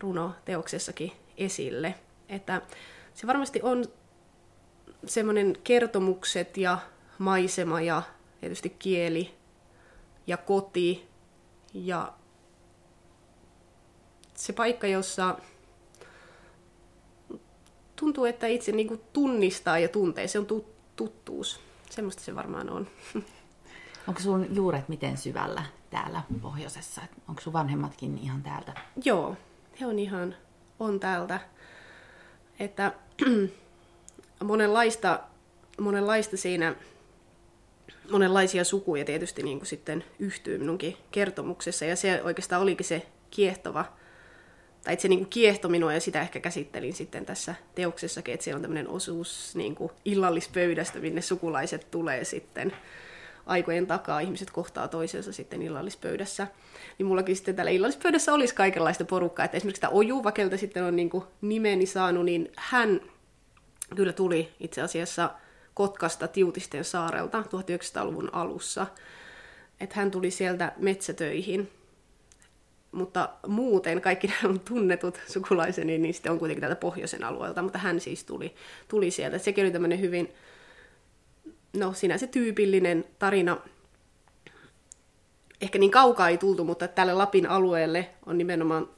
runoteoksessakin 0.00 1.12
esille. 1.36 1.94
Että 2.28 2.62
se 3.14 3.26
varmasti 3.26 3.60
on 3.62 3.84
semmoinen 5.06 5.56
kertomukset 5.64 6.56
ja 6.56 6.78
maisema 7.18 7.80
ja 7.80 8.02
tietysti 8.40 8.76
kieli 8.78 9.34
ja 10.26 10.36
koti 10.36 11.08
ja 11.74 12.12
se 14.34 14.52
paikka, 14.52 14.86
jossa 14.86 15.38
tuntuu, 18.00 18.24
että 18.24 18.46
itse 18.46 18.72
niin 18.72 18.88
kuin 18.88 19.00
tunnistaa 19.12 19.78
ja 19.78 19.88
tuntee. 19.88 20.28
Se 20.28 20.38
on 20.38 20.46
tuttuus. 20.96 21.60
Semmoista 21.90 22.22
se 22.22 22.34
varmaan 22.34 22.70
on. 22.70 22.86
Onko 24.08 24.20
sun 24.20 24.46
juuret 24.54 24.88
miten 24.88 25.16
syvällä 25.16 25.62
täällä 25.90 26.22
pohjoisessa? 26.42 27.00
Onko 27.28 27.40
sun 27.40 27.52
vanhemmatkin 27.52 28.18
ihan 28.18 28.42
täältä? 28.42 28.72
Joo, 29.04 29.36
he 29.80 29.86
on 29.86 29.98
ihan 29.98 30.34
on 30.80 31.00
täältä. 31.00 31.40
Että 32.60 32.92
monenlaista, 34.44 35.20
monenlaista 35.80 36.36
siinä, 36.36 36.74
monenlaisia 38.10 38.64
sukuja 38.64 39.04
tietysti 39.04 39.42
niin 39.42 39.58
kuin 39.58 39.66
sitten 39.66 40.04
yhtyy 40.18 40.58
minunkin 40.58 40.96
kertomuksessa. 41.10 41.84
Ja 41.84 41.96
se 41.96 42.22
oikeastaan 42.22 42.62
olikin 42.62 42.86
se 42.86 43.06
kiehtova, 43.30 43.84
tai 44.84 44.92
että 44.92 45.02
se 45.02 45.08
niin 45.08 45.26
kuin 45.34 45.70
minua 45.70 45.92
ja 45.92 46.00
sitä 46.00 46.20
ehkä 46.20 46.40
käsittelin 46.40 46.92
sitten 46.92 47.26
tässä 47.26 47.54
teoksessakin, 47.74 48.34
että 48.34 48.44
siellä 48.44 48.56
on 48.56 48.62
tämmöinen 48.62 48.88
osuus 48.88 49.56
niin 49.56 49.74
kuin 49.74 49.92
illallispöydästä, 50.04 50.98
minne 50.98 51.20
sukulaiset 51.22 51.90
tulee 51.90 52.24
sitten 52.24 52.72
aikojen 53.46 53.86
takaa 53.86 54.20
ihmiset 54.20 54.50
kohtaa 54.50 54.88
toisensa 54.88 55.32
sitten 55.32 55.62
illallispöydässä. 55.62 56.46
Niin 56.98 57.06
mullakin 57.06 57.36
sitten 57.36 57.56
täällä 57.56 57.70
illallispöydässä 57.70 58.34
olisi 58.34 58.54
kaikenlaista 58.54 59.04
porukkaa. 59.04 59.44
Että 59.44 59.56
esimerkiksi 59.56 59.80
tämä 59.80 59.90
Ojuva, 59.90 60.32
keltä 60.32 60.56
sitten 60.56 60.84
on 60.84 60.96
niin 60.96 61.10
nimeni 61.40 61.86
saanut, 61.86 62.24
niin 62.24 62.52
hän 62.56 63.00
kyllä 63.96 64.12
tuli 64.12 64.52
itse 64.60 64.82
asiassa 64.82 65.30
Kotkasta 65.74 66.28
Tiutisten 66.28 66.84
saarelta 66.84 67.42
1900-luvun 67.42 68.34
alussa. 68.34 68.86
Että 69.80 69.96
hän 69.96 70.10
tuli 70.10 70.30
sieltä 70.30 70.72
metsätöihin. 70.76 71.70
Mutta 72.92 73.28
muuten 73.46 74.00
kaikki 74.00 74.26
nämä 74.42 74.58
tunnetut 74.68 75.20
sukulaiseni, 75.26 75.98
niin 75.98 76.14
sitten 76.14 76.32
on 76.32 76.38
kuitenkin 76.38 76.60
täältä 76.60 76.80
pohjoisen 76.80 77.24
alueelta, 77.24 77.62
mutta 77.62 77.78
hän 77.78 78.00
siis 78.00 78.24
tuli, 78.24 78.54
tuli 78.88 79.10
sieltä. 79.10 79.38
Sekin 79.38 79.64
oli 79.64 79.72
tämmöinen 79.72 80.00
hyvin 80.00 80.32
no 81.72 81.92
sinänsä 81.92 82.26
tyypillinen 82.26 83.04
tarina. 83.18 83.56
Ehkä 85.60 85.78
niin 85.78 85.90
kaukaa 85.90 86.28
ei 86.28 86.38
tultu, 86.38 86.64
mutta 86.64 86.88
tälle 86.88 87.14
Lapin 87.14 87.46
alueelle 87.46 88.10
on 88.26 88.38
nimenomaan 88.38 88.88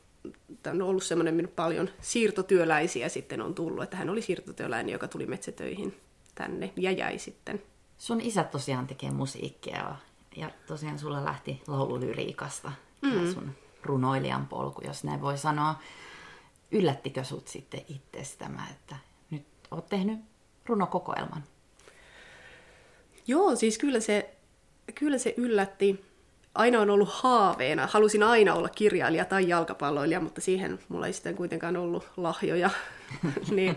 on 0.71 0.83
ollut 0.83 1.03
semmoinen 1.03 1.53
paljon 1.57 1.89
siirtotyöläisiä 2.01 3.09
sitten 3.09 3.43
on 3.43 3.55
tullut, 3.55 3.83
että 3.83 3.97
hän 3.97 4.11
oli 4.11 4.23
siirtotyöläinen, 4.23 4.93
joka 4.93 5.09
tuli 5.09 5.27
metsätöihin 5.27 5.97
tänne 6.35 6.73
ja 6.77 6.91
jäi 6.91 7.19
sitten. 7.19 7.63
Sun 7.99 8.21
isä 8.21 8.45
tosiaan 8.45 8.87
tekee 8.87 9.11
musiikkia 9.11 9.97
ja 10.37 10.51
tosiaan 10.67 10.99
sulla 10.99 11.25
lähti 11.25 11.63
laululyriikasta 11.67 12.73
mm. 13.03 13.33
sun 13.33 13.51
runoilijan 13.83 14.47
polku, 14.47 14.83
jos 14.87 15.05
näin 15.05 15.21
voi 15.21 15.39
sanoa. 15.39 15.79
Yllättikö 16.71 17.25
sut 17.25 17.49
sitten 17.49 17.81
itse 17.89 18.39
tämä, 18.39 18.67
että 18.71 18.97
nyt 19.31 19.47
oot 19.71 19.89
tehnyt 19.89 20.21
runokokoelman? 20.67 21.45
Joo, 23.27 23.57
siis 23.57 23.79
kyllä 23.79 24.01
se, 24.01 24.35
kyllä 24.95 25.19
se 25.19 25.35
yllätti. 25.37 26.05
Aina 26.55 26.81
on 26.81 26.91
ollut 26.91 27.09
haaveena. 27.13 27.87
Halusin 27.87 28.23
aina 28.23 28.55
olla 28.55 28.69
kirjailija 28.69 29.25
tai 29.25 29.49
jalkapalloilija, 29.49 30.21
mutta 30.21 30.41
siihen 30.41 30.79
mulla 30.89 31.07
ei 31.07 31.13
sitten 31.13 31.37
kuitenkaan 31.37 31.77
ollut 31.77 32.09
lahjoja. 32.17 32.71
niin, 33.51 33.77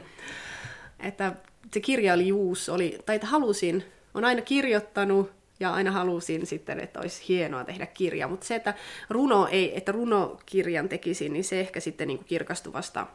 että 1.00 1.36
se 1.74 1.80
kirjailijuus 1.80 2.70
oli, 2.70 3.00
tai 3.06 3.16
että 3.16 3.28
halusin, 3.28 3.84
on 4.14 4.26
aina 4.26 4.42
kirjoittanut 4.42 5.32
ja 5.64 5.74
aina 5.74 5.92
halusin 5.92 6.46
sitten, 6.46 6.80
että 6.80 7.00
olisi 7.00 7.24
hienoa 7.28 7.64
tehdä 7.64 7.86
kirja, 7.86 8.28
mutta 8.28 8.46
se, 8.46 8.56
että 8.56 8.74
runo 9.10 9.48
ei, 9.52 9.78
että 9.78 9.92
runokirjan 9.92 10.90
tekisin, 10.90 11.34
niin 11.34 11.44
se 11.44 11.60
ehkä 11.60 11.80
sitten 11.80 12.08
niin 12.08 12.24
kirkastui 12.24 12.74
vasta 12.74 13.08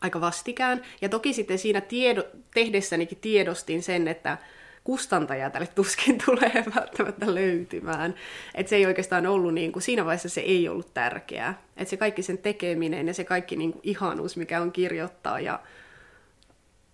aika 0.00 0.20
vastikään. 0.20 0.82
Ja 1.00 1.08
toki 1.08 1.32
sitten 1.32 1.58
siinä 1.58 1.80
tiedo, 1.80 2.24
tehdessänikin 2.54 3.18
tiedostin 3.20 3.82
sen, 3.82 4.08
että 4.08 4.38
kustantaja 4.84 5.50
tälle 5.50 5.66
tuskin 5.66 6.18
tulee 6.26 6.64
välttämättä 6.76 7.34
löytymään. 7.34 8.14
Et 8.54 8.68
se 8.68 8.76
ei 8.76 8.86
oikeastaan 8.86 9.26
ollut, 9.26 9.54
niin 9.54 9.72
kuin, 9.72 9.82
siinä 9.82 10.04
vaiheessa 10.04 10.28
se 10.28 10.40
ei 10.40 10.68
ollut 10.68 10.94
tärkeää. 10.94 11.62
Et 11.76 11.88
se 11.88 11.96
kaikki 11.96 12.22
sen 12.22 12.38
tekeminen 12.38 13.06
ja 13.06 13.14
se 13.14 13.24
kaikki 13.24 13.56
niin 13.56 13.72
kuin, 13.72 13.80
ihanuus, 13.84 14.36
mikä 14.36 14.60
on 14.60 14.72
kirjoittaa 14.72 15.40
ja 15.40 15.60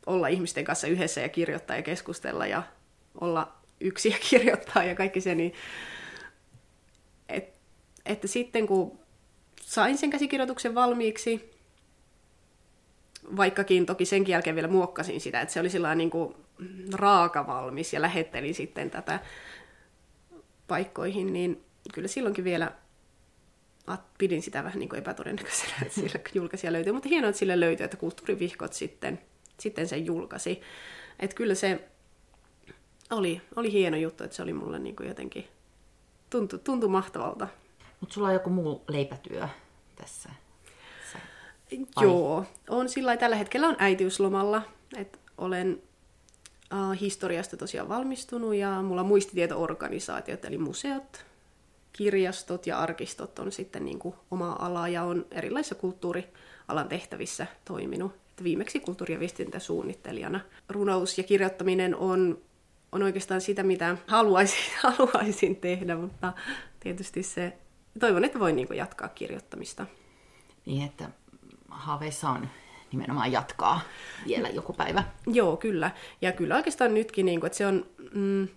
olla 0.06 0.28
ihmisten 0.28 0.64
kanssa 0.64 0.86
yhdessä 0.86 1.20
ja 1.20 1.28
kirjoittaa 1.28 1.76
ja 1.76 1.82
keskustella 1.82 2.46
ja 2.46 2.62
olla 3.20 3.56
yksi 3.80 4.08
ja 4.08 4.16
kirjoittaa 4.30 4.84
ja 4.84 4.94
kaikki 4.94 5.20
se, 5.20 5.34
niin 5.34 5.52
et, 7.28 7.54
että 8.06 8.26
sitten 8.26 8.66
kun 8.66 8.98
sain 9.60 9.98
sen 9.98 10.10
käsikirjoituksen 10.10 10.74
valmiiksi, 10.74 11.50
vaikkakin 13.36 13.86
toki 13.86 14.04
senkin 14.04 14.32
jälkeen 14.32 14.56
vielä 14.56 14.68
muokkasin 14.68 15.20
sitä, 15.20 15.40
että 15.40 15.52
se 15.52 15.60
oli 15.60 15.70
sillä 15.70 15.94
niin 15.94 16.10
kuin 16.10 16.34
raakavalmis 16.92 17.92
ja 17.92 18.02
lähettelin 18.02 18.54
sitten 18.54 18.90
tätä 18.90 19.20
paikkoihin, 20.68 21.32
niin 21.32 21.64
kyllä 21.94 22.08
silloinkin 22.08 22.44
vielä 22.44 22.72
pidin 24.18 24.42
sitä 24.42 24.64
vähän 24.64 24.78
niin 24.78 24.88
kuin 24.88 24.98
epätodennäköisenä, 24.98 25.72
että 25.82 25.94
sillä 25.94 26.20
julkaisija 26.34 26.72
löytyy. 26.72 26.92
Mutta 26.92 27.08
hienoa, 27.08 27.28
että 27.28 27.38
sille 27.38 27.60
löytyy, 27.60 27.84
että 27.84 27.96
kulttuurivihkot 27.96 28.72
sitten, 28.72 29.20
sitten 29.60 29.88
sen 29.88 30.06
julkaisi. 30.06 30.60
Että 31.18 31.36
kyllä 31.36 31.54
se 31.54 31.88
oli, 33.10 33.42
oli 33.56 33.72
hieno 33.72 33.96
juttu, 33.96 34.24
että 34.24 34.36
se 34.36 34.42
oli 34.42 34.52
mulle 34.52 34.78
niin 34.78 34.96
kuin 34.96 35.08
jotenkin 35.08 35.48
tuntui, 36.30 36.58
tuntui 36.58 36.88
mahtavalta. 36.88 37.48
Mutta 38.00 38.14
sulla 38.14 38.28
on 38.28 38.34
joku 38.34 38.50
muu 38.50 38.84
leipätyö 38.88 39.48
tässä? 39.96 40.28
Sä... 41.12 41.18
Joo, 42.00 42.44
on 42.68 42.88
sillä 42.88 43.16
tällä 43.16 43.36
hetkellä 43.36 43.68
on 43.68 43.76
äitiyslomalla, 43.78 44.62
että 44.96 45.18
olen 45.38 45.82
uh, 46.72 47.00
historiasta 47.00 47.56
tosiaan 47.56 47.88
valmistunut 47.88 48.54
ja 48.54 48.82
mulla 48.82 49.00
on 49.00 49.06
muistitietoorganisaatiot, 49.06 50.44
eli 50.44 50.58
museot, 50.58 51.24
kirjastot 51.92 52.66
ja 52.66 52.78
arkistot 52.78 53.38
on 53.38 53.52
sitten 53.52 53.84
niin 53.84 53.98
kuin 53.98 54.14
oma 54.30 54.56
ala 54.58 54.88
ja 54.88 55.02
on 55.02 55.26
erilaisissa 55.30 55.74
kulttuurialan 55.74 56.88
tehtävissä 56.88 57.46
toiminut. 57.64 58.12
Että 58.12 58.44
viimeksi 58.44 58.80
kulttuuri- 58.80 59.14
ja 59.14 59.20
viestintäsuunnittelijana. 59.20 60.40
Runous 60.68 61.18
ja 61.18 61.24
kirjoittaminen 61.24 61.96
on, 61.96 62.38
on 62.92 63.02
oikeastaan 63.02 63.40
sitä, 63.40 63.62
mitä 63.62 63.96
haluaisin, 64.06 64.72
haluaisin 64.82 65.56
tehdä, 65.56 65.96
mutta 65.96 66.32
tietysti 66.80 67.22
se, 67.22 67.58
toivon, 67.98 68.24
että 68.24 68.38
voin 68.38 68.56
niin 68.56 68.68
jatkaa 68.74 69.08
kirjoittamista. 69.08 69.86
Niin, 70.66 70.86
että 70.86 71.10
haaveissa 71.68 72.28
on 72.28 72.48
nimenomaan 72.92 73.32
jatkaa 73.32 73.80
vielä 74.26 74.48
joku 74.48 74.72
päivä. 74.72 75.04
Joo, 75.26 75.56
kyllä. 75.56 75.90
Ja 76.22 76.32
kyllä 76.32 76.56
oikeastaan 76.56 76.94
nytkin, 76.94 77.26
niin 77.26 77.40
kuin, 77.40 77.48
että 77.48 77.56
se 77.56 77.66
on... 77.66 77.86
Mm, 78.14 78.48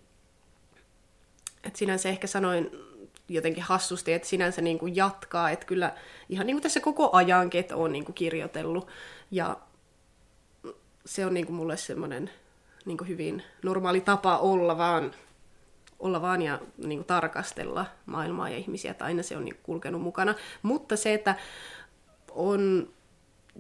että 1.64 1.80
sinänsä 1.80 2.10
ehkä 2.10 2.28
sanoin 2.28 2.72
jotenkin 3.28 3.64
hassusti, 3.64 4.14
että 4.14 4.28
sinänsä 4.28 4.62
niin 4.62 4.80
kuin 4.80 4.96
jatkaa, 4.96 5.50
että 5.50 5.66
kyllä 5.66 5.96
ihan 6.30 6.48
niin 6.48 6.56
kuin 6.56 6.64
tässä 6.64 6.80
koko 6.80 7.10
ajankin, 7.14 7.60
että 7.60 7.76
on 7.76 7.92
niin 7.92 8.06
kuin 8.06 8.16
kirjoitellut. 8.16 8.88
Ja 9.32 9.58
se 11.06 11.26
on 11.26 11.34
niin 11.34 11.46
kuin 11.46 11.56
mulle 11.56 11.78
semmoinen 11.78 12.30
niin 12.90 12.98
kuin 12.98 13.08
hyvin 13.08 13.44
normaali 13.64 14.02
tapa 14.02 14.38
olla 14.38 14.78
vaan, 14.78 15.12
olla 16.00 16.22
vaan 16.22 16.42
ja 16.42 16.60
niin 16.78 17.00
kuin 17.00 17.08
tarkastella 17.08 17.86
maailmaa 18.06 18.50
ja 18.50 18.58
ihmisiä, 18.58 18.92
että 18.92 19.06
aina 19.06 19.24
se 19.24 19.38
on 19.38 19.46
niin 19.46 19.60
kulkenut 19.64 20.02
mukana. 20.02 20.36
Mutta 20.62 20.96
se, 20.96 21.14
että 21.14 21.36
on 22.32 22.90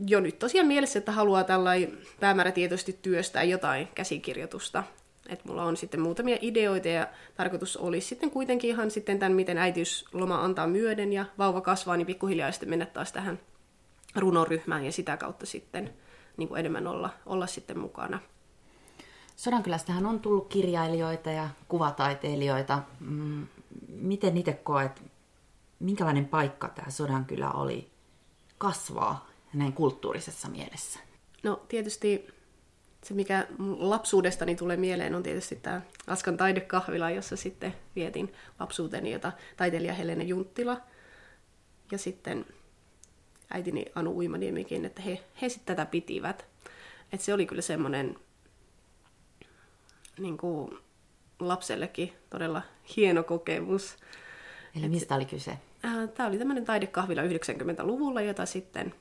jo 0.08 0.20
nyt 0.20 0.40
tosiaan 0.40 0.68
mielessä, 0.68 1.00
että 1.00 1.12
haluaa 1.12 1.44
tällainen 1.44 1.98
päämäärätietoisesti 2.20 3.00
työstää 3.02 3.44
jotain 3.44 3.88
käsikirjoitusta. 3.96 4.84
Että 5.30 5.48
mulla 5.48 5.64
on 5.64 5.78
sitten 5.78 6.02
muutamia 6.02 6.38
ideoita 6.42 6.88
ja 6.88 7.08
tarkoitus 7.36 7.78
olisi 7.78 8.08
sitten 8.08 8.32
kuitenkin 8.32 8.70
ihan 8.70 8.92
sitten 8.92 9.20
tämän, 9.20 9.34
miten 9.34 9.58
äitiysloma 9.58 10.44
antaa 10.44 10.68
myöden 10.68 11.14
ja 11.14 11.26
vauva 11.38 11.62
kasvaa, 11.62 11.98
niin 11.98 12.08
pikkuhiljaa 12.08 12.52
sitten 12.52 12.70
mennä 12.70 12.86
taas 12.86 13.12
tähän 13.12 13.40
runoryhmään 14.16 14.86
ja 14.86 14.92
sitä 14.92 15.18
kautta 15.18 15.46
sitten 15.46 15.94
niin 16.38 16.50
kuin 16.50 16.60
enemmän 16.60 16.88
olla, 16.88 17.10
olla 17.26 17.48
sitten 17.48 17.80
mukana. 17.80 18.20
Sodankylästähän 19.40 20.06
on 20.06 20.20
tullut 20.20 20.48
kirjailijoita 20.48 21.32
ja 21.32 21.50
kuvataiteilijoita. 21.68 22.82
Mm, 23.00 23.48
miten 23.88 24.38
itse 24.38 24.54
koet, 24.54 25.04
minkälainen 25.80 26.26
paikka 26.26 26.70
tämä 26.70 26.90
Sodankylä 26.90 27.52
oli 27.52 27.90
kasvaa 28.58 29.30
näin 29.54 29.74
kulttuurisessa 29.74 30.50
mielessä? 30.50 31.00
No 31.44 31.62
tietysti 31.68 32.28
se, 33.04 33.14
mikä 33.14 33.48
lapsuudestani 33.78 34.56
tulee 34.56 34.78
mieleen, 34.78 35.16
on 35.16 35.24
tietysti 35.24 35.56
tämä 35.56 35.82
Askan 36.08 36.38
taidekahvila, 36.38 37.10
jossa 37.10 37.36
sitten 37.36 37.76
vietin 37.96 38.34
lapsuuteni, 38.60 39.12
jota 39.12 39.32
taiteilija 39.58 39.94
Helene 39.94 40.24
Junttila 40.24 40.82
ja 41.92 41.98
sitten 41.98 42.46
äitini 43.52 43.86
Anu 43.96 44.18
Uimaniemikin, 44.18 44.86
että 44.86 45.02
he, 45.02 45.24
he 45.42 45.50
sitten 45.50 45.76
tätä 45.76 45.90
pitivät. 45.92 46.46
Että 47.14 47.26
se 47.26 47.34
oli 47.34 47.46
kyllä 47.46 47.62
semmoinen 47.62 48.16
niin 50.20 50.38
kuin 50.38 50.78
lapsellekin 51.40 52.14
todella 52.30 52.62
hieno 52.96 53.24
kokemus. 53.24 53.96
Eli 54.76 54.90
mistä 54.90 55.16
oli 55.16 55.26
kyse? 55.26 55.58
Tämä 56.14 56.30
oli 56.30 56.38
tämmöinen 56.38 56.66
taidekahvila 56.66 57.22
90-luvulla, 57.22 58.22
jota 58.22 58.46
sitten 58.46 58.94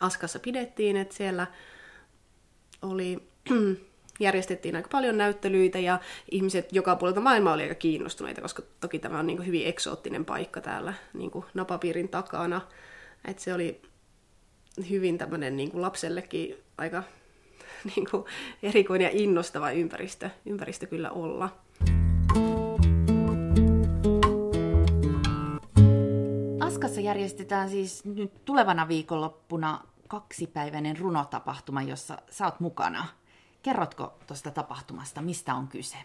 Askassa 0.00 0.38
pidettiin, 0.38 0.96
että 0.96 1.14
siellä 1.14 1.46
oli, 2.82 3.28
järjestettiin 4.20 4.76
aika 4.76 4.88
paljon 4.88 5.18
näyttelyitä 5.18 5.78
ja 5.78 6.00
ihmiset 6.30 6.72
joka 6.72 6.96
puolelta 6.96 7.20
maailmaa 7.20 7.54
oli 7.54 7.62
aika 7.62 7.74
kiinnostuneita, 7.74 8.40
koska 8.40 8.62
toki 8.80 8.98
tämä 8.98 9.18
on 9.18 9.26
niin 9.26 9.46
hyvin 9.46 9.66
eksoottinen 9.66 10.24
paikka 10.24 10.60
täällä 10.60 10.94
niin 11.14 11.30
kuin 11.30 11.44
napapiirin 11.54 12.08
takana. 12.08 12.60
Että 13.24 13.42
se 13.42 13.54
oli 13.54 13.82
hyvin 14.90 15.18
tämmöinen 15.18 15.56
niin 15.56 15.70
kuin 15.70 15.82
lapsellekin 15.82 16.56
aika 16.78 17.02
niin 17.96 18.10
kuin 18.10 18.24
erikoinen 18.62 19.04
ja 19.04 19.10
innostava 19.12 19.70
ympäristö, 19.70 20.30
ympäristö 20.46 20.86
kyllä 20.86 21.10
olla. 21.10 21.48
Askassa 26.60 27.00
järjestetään 27.00 27.70
siis 27.70 28.04
nyt 28.04 28.44
tulevana 28.44 28.88
viikonloppuna 28.88 29.80
kaksipäiväinen 30.08 30.98
runotapahtuma, 30.98 31.82
jossa 31.82 32.18
sä 32.30 32.44
oot 32.44 32.60
mukana. 32.60 33.06
Kerrotko 33.62 34.14
tuosta 34.26 34.50
tapahtumasta, 34.50 35.22
mistä 35.22 35.54
on 35.54 35.68
kyse? 35.68 35.96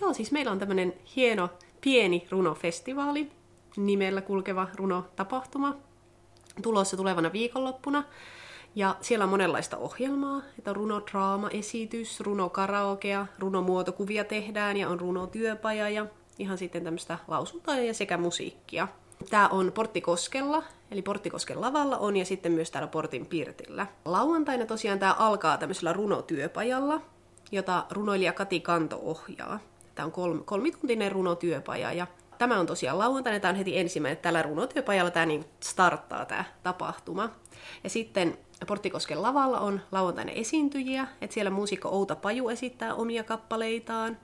Joo, 0.00 0.12
siis 0.12 0.32
meillä 0.32 0.52
on 0.52 0.58
tämmöinen 0.58 0.92
hieno 1.16 1.48
pieni 1.80 2.26
runofestivaali, 2.30 3.30
nimellä 3.76 4.20
kulkeva 4.20 4.68
runotapahtuma, 4.74 5.76
tulossa 6.62 6.96
tulevana 6.96 7.32
viikonloppuna. 7.32 8.04
Ja 8.74 8.96
siellä 9.00 9.22
on 9.22 9.28
monenlaista 9.28 9.76
ohjelmaa, 9.76 10.42
että 10.58 10.70
on 10.70 10.76
runodraama-esitys, 10.76 12.20
runokaraokea, 12.20 13.26
runomuotokuvia 13.38 14.24
tehdään 14.24 14.76
ja 14.76 14.88
on 14.88 15.00
runotyöpaja 15.00 15.88
ja 15.88 16.06
ihan 16.38 16.58
sitten 16.58 16.84
tämmöistä 16.84 17.18
lausuntoa 17.28 17.76
ja 17.76 17.94
sekä 17.94 18.16
musiikkia. 18.16 18.88
Tämä 19.30 19.48
on 19.48 19.72
Porttikoskella, 19.72 20.62
eli 20.90 21.02
Porttikosken 21.02 21.60
lavalla 21.60 21.98
on 21.98 22.16
ja 22.16 22.24
sitten 22.24 22.52
myös 22.52 22.70
täällä 22.70 22.88
Portin 22.88 23.26
Pirtillä. 23.26 23.86
Lauantaina 24.04 24.66
tosiaan 24.66 24.98
tämä 24.98 25.12
alkaa 25.12 25.58
tämmöisellä 25.58 25.92
runotyöpajalla, 25.92 27.00
jota 27.52 27.86
runoilija 27.90 28.32
Kati 28.32 28.60
Kanto 28.60 29.00
ohjaa. 29.02 29.58
Tämä 29.94 30.06
on 30.06 30.12
kolm, 30.12 30.44
kolmituntinen 30.44 31.12
runotyöpaja 31.12 31.92
ja 31.92 32.06
tämä 32.38 32.60
on 32.60 32.66
tosiaan 32.66 32.98
lauantaina, 32.98 33.40
tämä 33.40 33.50
on 33.50 33.56
heti 33.56 33.78
ensimmäinen, 33.78 34.22
tällä 34.22 34.42
runotyöpajalla 34.42 35.10
tämä 35.10 35.26
niin 35.26 35.44
starttaa 35.60 36.24
tämä 36.24 36.44
tapahtuma. 36.62 37.30
Ja 37.84 37.90
sitten 37.90 38.38
Porttikosken 38.66 39.22
lavalla 39.22 39.60
on 39.60 39.80
lauantaina 39.92 40.32
esiintyjiä, 40.32 41.06
että 41.20 41.34
siellä 41.34 41.50
muusikko 41.50 41.88
Outa 41.88 42.16
Paju 42.16 42.48
esittää 42.48 42.94
omia 42.94 43.24
kappaleitaan. 43.24 44.18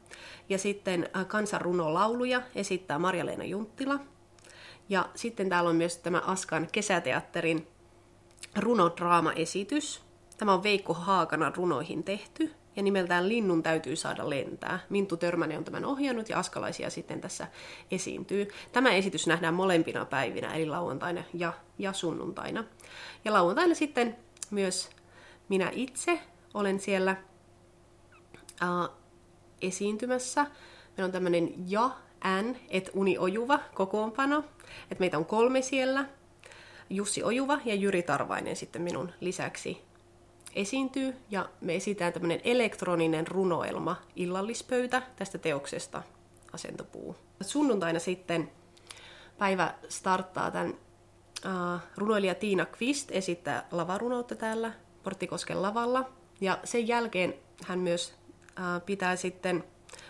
Ja 0.48 0.58
sitten 0.58 1.08
äh, 1.16 1.26
kansanrunolauluja 1.26 2.42
esittää 2.54 2.98
Marja-Leena 2.98 3.44
Junttila. 3.44 4.00
Ja 4.88 5.08
sitten 5.14 5.48
täällä 5.48 5.70
on 5.70 5.76
myös 5.76 5.96
tämä 5.96 6.22
Askan 6.26 6.68
kesäteatterin 6.72 7.66
runodraama-esitys. 8.56 10.02
Tämä 10.38 10.52
on 10.54 10.62
Veikko 10.62 10.94
Haakanan 10.94 11.54
runoihin 11.54 12.04
tehty 12.04 12.54
ja 12.78 12.82
nimeltään 12.82 13.28
Linnun 13.28 13.62
täytyy 13.62 13.96
saada 13.96 14.30
lentää. 14.30 14.78
Minttu 14.88 15.16
Törmänen 15.16 15.58
on 15.58 15.64
tämän 15.64 15.84
ohjannut 15.84 16.28
ja 16.28 16.38
askalaisia 16.38 16.90
sitten 16.90 17.20
tässä 17.20 17.46
esiintyy. 17.90 18.48
Tämä 18.72 18.90
esitys 18.90 19.26
nähdään 19.26 19.54
molempina 19.54 20.04
päivinä, 20.04 20.54
eli 20.54 20.66
lauantaina 20.66 21.22
ja, 21.34 21.52
ja 21.78 21.92
sunnuntaina. 21.92 22.64
Ja 23.24 23.32
lauantaina 23.32 23.74
sitten 23.74 24.16
myös 24.50 24.90
minä 25.48 25.70
itse 25.72 26.20
olen 26.54 26.80
siellä 26.80 27.10
äh, 28.62 28.96
esiintymässä. 29.62 30.42
Meillä 30.96 31.04
on 31.04 31.12
tämmöinen 31.12 31.70
ja, 31.70 31.90
n, 32.42 32.56
et 32.68 32.90
uni 32.94 33.18
ojuva 33.18 33.60
kokoonpano. 33.74 34.44
Et 34.90 35.00
meitä 35.00 35.18
on 35.18 35.24
kolme 35.24 35.62
siellä. 35.62 36.04
Jussi 36.90 37.22
Ojuva 37.22 37.58
ja 37.64 37.74
Jyri 37.74 38.02
Tarvainen 38.02 38.56
sitten 38.56 38.82
minun 38.82 39.12
lisäksi 39.20 39.82
esiintyy. 40.54 41.16
Ja 41.30 41.48
me 41.60 41.74
esitään 41.76 42.12
tämmöinen 42.12 42.40
elektroninen 42.44 43.26
runoelma 43.26 43.96
illallispöytä 44.16 45.02
tästä 45.16 45.38
teoksesta 45.38 46.02
Asentopuu. 46.52 47.16
Sunnuntaina 47.40 47.98
sitten 47.98 48.50
päivä 49.38 49.74
starttaa 49.88 50.50
tämän 50.50 50.74
uh, 51.46 51.80
runoilija 51.96 52.34
Tiina 52.34 52.66
Kvist 52.66 53.10
esittää 53.10 53.66
lavarunoutta 53.70 54.34
täällä 54.34 54.72
Porttikosken 55.02 55.62
lavalla. 55.62 56.10
Ja 56.40 56.58
sen 56.64 56.88
jälkeen 56.88 57.34
hän 57.64 57.78
myös 57.78 58.14
uh, 58.40 58.82
pitää 58.86 59.16
sitten 59.16 59.64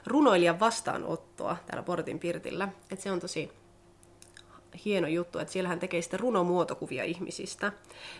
runoilijan 0.06 0.60
vastaanottoa 0.60 1.56
täällä 1.66 1.82
Portin 1.82 2.18
Pirtillä. 2.18 2.68
Et 2.90 3.00
se 3.00 3.12
on 3.12 3.20
tosi 3.20 3.52
hieno 4.84 5.08
juttu, 5.08 5.38
että 5.38 5.52
siellä 5.52 5.68
hän 5.68 5.78
tekee 5.78 6.02
sitten 6.02 6.20
runomuotokuvia 6.20 7.04
ihmisistä. 7.04 7.72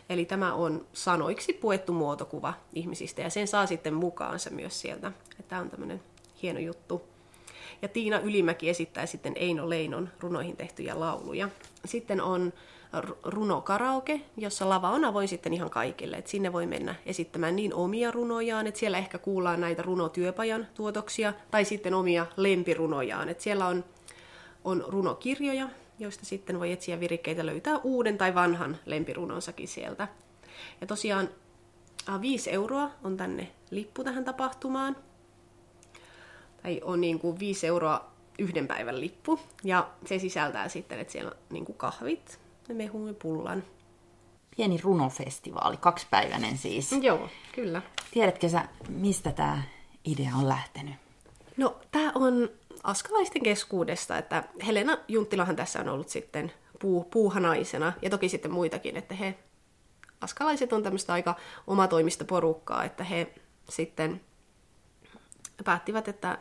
Eli 0.09 0.25
tämä 0.25 0.55
on 0.55 0.87
sanoiksi 0.93 1.53
puettu 1.53 1.93
muotokuva 1.93 2.55
ihmisistä 2.73 3.23
ja 3.23 3.31
sen 3.31 3.49
saa 3.49 3.67
sitten 3.67 3.95
mukaansa 3.95 4.51
myös 4.51 4.81
sieltä. 4.81 5.13
Tämä 5.49 5.63
on 5.63 5.71
tämmöinen 5.71 6.03
hieno 6.43 6.61
juttu. 6.61 7.03
Ja 7.83 7.89
Tiina 7.89 8.19
Ylimäki 8.19 8.71
esittää 8.71 9.07
sitten 9.07 9.33
Eino 9.37 9.69
Leinon 9.69 10.09
runoihin 10.21 10.57
tehtyjä 10.57 11.01
lauluja. 11.01 11.49
Sitten 11.85 12.21
on 12.21 12.53
runo 13.25 13.61
karaoke, 13.61 14.21
jossa 14.37 14.69
lava 14.69 14.91
on 14.91 15.05
avoin 15.05 15.29
sitten 15.29 15.53
ihan 15.53 15.71
kaikille. 15.71 16.17
Et 16.17 16.27
sinne 16.27 16.53
voi 16.53 16.67
mennä 16.67 16.95
esittämään 17.07 17.57
niin 17.57 17.75
omia 17.75 18.11
runojaan, 18.11 18.67
että 18.67 18.81
siellä 18.81 18.99
ehkä 18.99 19.19
kuullaan 19.19 19.61
näitä 19.61 19.83
runotyöpajan 19.83 20.67
tuotoksia, 20.75 21.33
tai 21.51 21.65
sitten 21.65 21.95
omia 21.95 22.27
lempirunojaan. 22.37 23.29
Et 23.29 23.41
siellä 23.41 23.67
on, 23.67 23.85
on 24.65 24.85
runokirjoja, 24.89 25.69
joista 25.99 26.25
sitten 26.25 26.59
voi 26.59 26.73
etsiä 26.73 27.01
virikkeitä 27.01 27.47
löytää 27.47 27.79
uuden 27.79 28.19
tai 28.19 28.35
vanhan 28.35 28.77
lempirunonsakin 28.87 29.69
sieltä. 29.69 30.09
Ja 30.81 30.87
tosiaan 30.87 31.29
5 32.21 32.51
euroa 32.51 32.91
on 33.05 33.17
tänne 33.17 33.49
lippu 33.71 34.05
tähän 34.05 34.25
tapahtumaan. 34.25 34.97
Tai 36.63 36.81
on 36.85 37.01
niin 37.01 37.19
kuin 37.19 37.39
5 37.39 37.67
euroa 37.67 38.11
yhden 38.39 38.69
päivän 38.69 39.01
lippu. 39.01 39.41
Ja 39.65 39.89
se 40.07 40.19
sisältää 40.19 40.69
sitten, 40.69 41.01
että 41.01 41.13
siellä 41.13 41.31
on 41.31 41.37
niin 41.51 41.65
kuin 41.65 41.79
kahvit, 41.79 42.41
mehun 42.69 43.09
ja 43.09 43.15
pullan. 43.15 43.65
Pieni 44.57 44.81
runofestivaali, 44.83 45.77
kaksipäiväinen 45.77 46.59
siis. 46.59 46.93
Joo, 46.93 47.29
kyllä. 47.55 47.83
Tiedätkö 48.11 48.49
sä, 48.49 48.69
mistä 48.89 49.33
tämä 49.33 49.63
idea 50.05 50.31
on 50.39 50.49
lähtenyt? 50.49 50.95
No, 51.57 51.81
tämä 51.91 52.13
on 52.15 52.49
askalaisten 52.83 53.43
keskuudesta, 53.43 54.19
että 54.19 54.45
Helena 54.67 54.99
Junttilahan 55.09 55.57
tässä 55.57 55.81
on 55.81 55.89
ollut 55.89 56.09
sitten 56.09 56.53
puu, 56.81 57.05
puuhanaisena, 57.05 57.93
ja 58.03 58.11
toki 58.11 58.29
sitten 58.29 58.51
muitakin, 58.51 58.97
että 58.97 59.15
he, 59.15 59.39
askalaiset 60.21 60.73
on 60.73 60.83
tämmöistä 60.83 61.13
aika 61.13 61.37
omatoimista 61.67 62.25
porukkaa, 62.25 62.85
että 62.85 63.05
he 63.05 63.35
sitten 63.69 64.21
päättivät, 65.65 66.09
että 66.09 66.39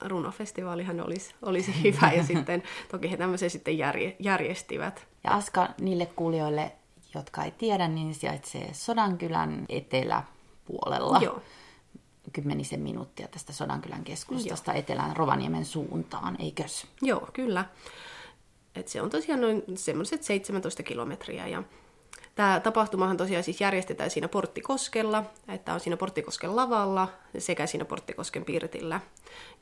runofestivaalihan 0.00 1.00
olisi, 1.00 1.34
olisi 1.42 1.82
hyvä, 1.82 2.12
ja 2.12 2.24
sitten 2.24 2.62
toki 2.90 3.10
he 3.10 3.16
tämmöisen 3.16 3.50
sitten 3.50 3.78
järje, 3.78 4.16
järjestivät. 4.18 5.06
Ja 5.24 5.30
Aska 5.30 5.68
niille 5.80 6.06
kuulijoille, 6.06 6.72
jotka 7.14 7.44
ei 7.44 7.50
tiedä, 7.50 7.88
niin 7.88 8.14
sijaitsee 8.14 8.68
Sodankylän 8.72 9.66
eteläpuolella. 9.68 11.18
Joo 11.22 11.42
kymmenisen 12.32 12.80
minuuttia 12.80 13.28
tästä 13.28 13.52
Sodankylän 13.52 14.04
keskustasta 14.04 14.70
Joo. 14.70 14.78
etelään 14.78 15.16
Rovaniemen 15.16 15.64
suuntaan, 15.64 16.36
eikös? 16.40 16.86
Joo, 17.02 17.28
kyllä. 17.32 17.64
Et 18.74 18.88
se 18.88 19.02
on 19.02 19.10
tosiaan 19.10 19.40
noin 19.40 19.62
semmoiset 19.74 20.22
17 20.22 20.82
kilometriä 20.82 21.46
ja 21.46 21.62
Tämä 22.40 22.60
tapahtumahan 22.60 23.16
tosiaan 23.16 23.44
siis 23.44 23.60
järjestetään 23.60 24.10
siinä 24.10 24.28
Porttikoskella, 24.28 25.24
että 25.48 25.74
on 25.74 25.80
siinä 25.80 25.96
Porttikosken 25.96 26.56
lavalla 26.56 27.08
sekä 27.38 27.66
siinä 27.66 27.84
Porttikosken 27.84 28.44
pirtillä. 28.44 29.00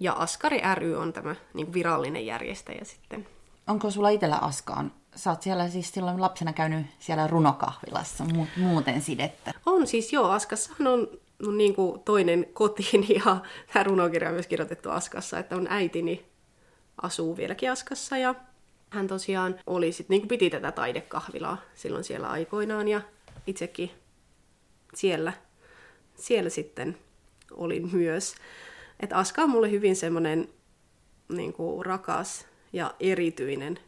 Ja 0.01 0.13
Askari 0.13 0.61
ry 0.75 0.95
on 0.95 1.13
tämä 1.13 1.35
niin 1.55 1.73
virallinen 1.73 2.27
järjestäjä 2.27 2.85
sitten. 2.85 3.27
Onko 3.67 3.91
sulla 3.91 4.09
itsellä 4.09 4.37
Askaan? 4.37 4.93
Sä 5.17 5.31
oot 5.31 5.43
siellä 5.43 5.69
siis 5.69 5.93
silloin 5.93 6.21
lapsena 6.21 6.53
käynyt 6.53 6.87
siellä 6.99 7.27
runokahvilassa, 7.27 8.25
muuten 8.57 9.03
sidettä. 9.03 9.55
On 9.67 9.87
siis 9.87 10.13
joo, 10.13 10.31
Askassahan 10.31 10.87
on 10.87 11.09
no 11.39 11.51
niin 11.51 11.75
kuin 11.75 12.01
toinen 12.01 12.47
kotiin 12.53 13.07
ja 13.25 13.37
tämä 13.73 13.83
runokirja 13.83 14.29
on 14.29 14.35
myös 14.35 14.47
kirjoitettu 14.47 14.91
Askassa, 14.91 15.39
että 15.39 15.57
on 15.57 15.67
äitini 15.71 16.27
asuu 17.03 17.37
vieläkin 17.37 17.71
Askassa 17.71 18.17
ja 18.17 18.35
hän 18.91 19.07
tosiaan 19.07 19.61
oli 19.67 19.93
sit, 19.93 20.09
niin 20.09 20.29
piti 20.29 20.51
tätä 20.51 20.73
taidekahvilaa 20.73 21.63
silloin 21.75 22.05
siellä 22.05 22.29
aikoinaan 22.29 22.89
ja 22.89 23.01
itsekin 23.47 23.91
siellä, 24.95 25.33
siellä 26.15 26.51
sitten 26.51 26.99
olin 27.51 27.97
myös. 27.97 28.35
Että 29.01 29.17
Aska 29.17 29.43
on 29.43 29.51
mulle 29.51 29.71
hyvin 29.71 29.97
semmoinen 29.97 30.49
niin 31.29 31.55
rakas 31.85 32.47
ja 32.73 32.95
erityinen, 33.01 33.79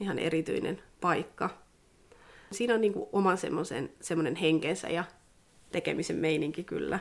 ihan 0.00 0.18
erityinen 0.18 0.82
paikka. 1.00 1.50
Siinä 2.52 2.74
on 2.74 2.80
niin 2.80 2.92
kuin 2.92 3.08
oma 3.12 3.36
semmoisen, 3.36 3.92
semmoinen 4.00 4.36
henkensä 4.36 4.88
ja 4.88 5.04
tekemisen 5.72 6.16
meininki 6.16 6.64
kyllä. 6.64 6.98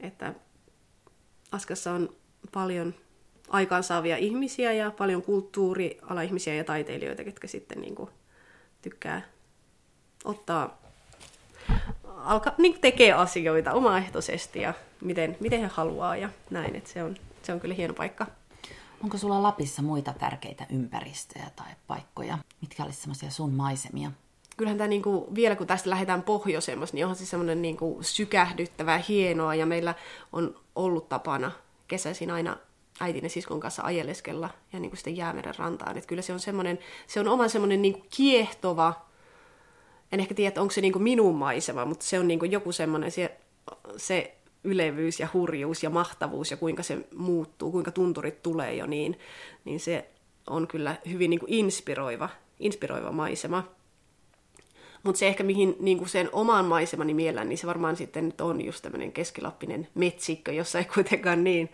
Että 0.00 0.34
Askassa 1.52 1.92
on 1.92 2.16
paljon 2.52 2.94
aikaansaavia 3.48 4.16
ihmisiä 4.16 4.72
ja 4.72 4.90
paljon 4.90 5.22
kulttuuriala-ihmisiä 5.22 6.54
ja 6.54 6.64
taiteilijoita, 6.64 7.24
ketkä 7.24 7.46
sitten 7.46 7.80
niin 7.80 7.94
kuin 7.94 8.10
tykkää 8.82 9.22
ottaa, 10.24 10.78
alka, 12.16 12.54
niin 12.58 12.80
tekee 12.80 13.12
asioita 13.12 13.72
omaehtoisesti 13.72 14.60
ja 14.60 14.74
miten, 15.00 15.36
miten 15.40 15.60
he 15.60 15.66
haluaa 15.66 16.16
ja 16.16 16.28
näin. 16.50 16.76
Että 16.76 16.90
se, 16.90 17.02
on, 17.02 17.16
se 17.42 17.52
on 17.52 17.60
kyllä 17.60 17.74
hieno 17.74 17.94
paikka. 17.94 18.26
Onko 19.02 19.18
sulla 19.18 19.42
Lapissa 19.42 19.82
muita 19.82 20.12
tärkeitä 20.12 20.66
ympäristöjä 20.70 21.50
tai 21.56 21.72
paikkoja? 21.86 22.38
Mitkä 22.60 22.84
olisi 22.84 23.00
semmoisia 23.00 23.30
sun 23.30 23.54
maisemia? 23.54 24.10
Kyllähän 24.56 24.78
tämä 24.78 24.88
niinku, 24.88 25.28
vielä 25.34 25.56
kun 25.56 25.66
tästä 25.66 25.90
lähdetään 25.90 26.22
pohjoisemmassa, 26.22 26.94
niin 26.94 27.04
onhan 27.04 27.16
se 27.16 27.26
semmoinen 27.26 27.62
niinku 27.62 27.98
sykähdyttävää, 28.00 29.02
hienoa 29.08 29.54
ja 29.54 29.66
meillä 29.66 29.94
on 30.32 30.54
ollut 30.74 31.08
tapana 31.08 31.52
kesäisin 31.88 32.30
aina 32.30 32.56
äitin 33.00 33.24
ja 33.24 33.30
siskon 33.30 33.60
kanssa 33.60 33.82
ajeleskella 33.82 34.50
ja 34.72 34.80
niin 34.80 34.90
kuin 34.90 34.98
sitten 34.98 35.16
jäämeren 35.16 35.54
rantaan. 35.58 35.96
Että 35.96 36.08
kyllä 36.08 36.22
se 36.22 36.32
on, 36.32 36.40
semmoinen, 36.40 36.78
se 37.06 37.20
on 37.20 37.28
oma 37.28 37.48
semmoinen 37.48 37.82
niin 37.82 37.92
kuin 37.92 38.06
kiehtova, 38.16 39.06
en 40.12 40.20
ehkä 40.20 40.34
tiedä, 40.34 40.60
onko 40.60 40.72
se 40.72 40.80
niin 40.80 40.92
kuin 40.92 41.02
minun 41.02 41.34
maisema, 41.34 41.84
mutta 41.84 42.04
se 42.04 42.18
on 42.18 42.28
niin 42.28 42.38
kuin 42.38 42.52
joku 42.52 42.72
semmoinen 42.72 43.10
se, 43.10 43.36
se 43.96 44.36
ylevyys 44.64 45.20
ja 45.20 45.28
hurjuus 45.32 45.82
ja 45.82 45.90
mahtavuus 45.90 46.50
ja 46.50 46.56
kuinka 46.56 46.82
se 46.82 46.98
muuttuu, 47.16 47.72
kuinka 47.72 47.90
tunturit 47.90 48.42
tulee 48.42 48.74
jo 48.74 48.86
niin, 48.86 49.18
niin 49.64 49.80
se 49.80 50.10
on 50.46 50.68
kyllä 50.68 50.96
hyvin 51.10 51.30
niin 51.30 51.40
kuin 51.40 51.52
inspiroiva, 51.52 52.28
inspiroiva 52.58 53.12
maisema. 53.12 53.64
Mutta 55.02 55.18
se 55.18 55.26
ehkä 55.26 55.44
mihin 55.44 55.76
niin 55.80 55.98
kuin 55.98 56.08
sen 56.08 56.28
oman 56.32 56.64
maisemani 56.64 57.14
mielän, 57.14 57.48
niin 57.48 57.58
se 57.58 57.66
varmaan 57.66 57.96
sitten 57.96 58.32
on 58.40 58.60
just 58.60 58.82
tämmöinen 58.82 59.12
keskilappinen 59.12 59.88
metsikkö, 59.94 60.52
jossa 60.52 60.78
ei 60.78 60.84
kuitenkaan 60.84 61.44
niin 61.44 61.70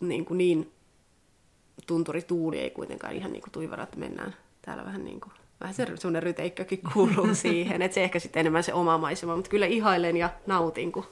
niin, 0.00 0.24
kuin 0.24 0.38
niin 0.38 0.72
tunturi 1.86 2.22
tuuli 2.22 2.58
ei 2.58 2.70
kuitenkaan 2.70 3.14
ihan 3.14 3.32
niin 3.32 3.42
kuin 3.42 3.52
tuivarat 3.52 3.96
mennään 3.96 4.34
täällä 4.62 4.84
vähän 4.84 5.04
niin 5.04 5.20
kuin, 5.20 5.32
vähän 5.60 5.74
se 5.74 5.86
semmoinen 5.96 6.22
ryteikkökin 6.22 6.80
kuuluu 6.92 7.34
siihen, 7.42 7.82
että 7.82 7.94
se 7.94 8.04
ehkä 8.04 8.18
sitten 8.18 8.40
enemmän 8.40 8.62
se 8.62 8.74
oma 8.74 8.98
maisema, 8.98 9.36
mutta 9.36 9.50
kyllä 9.50 9.66
ihailen 9.66 10.16
ja 10.16 10.30
nautin, 10.46 10.92
kun 10.92 11.06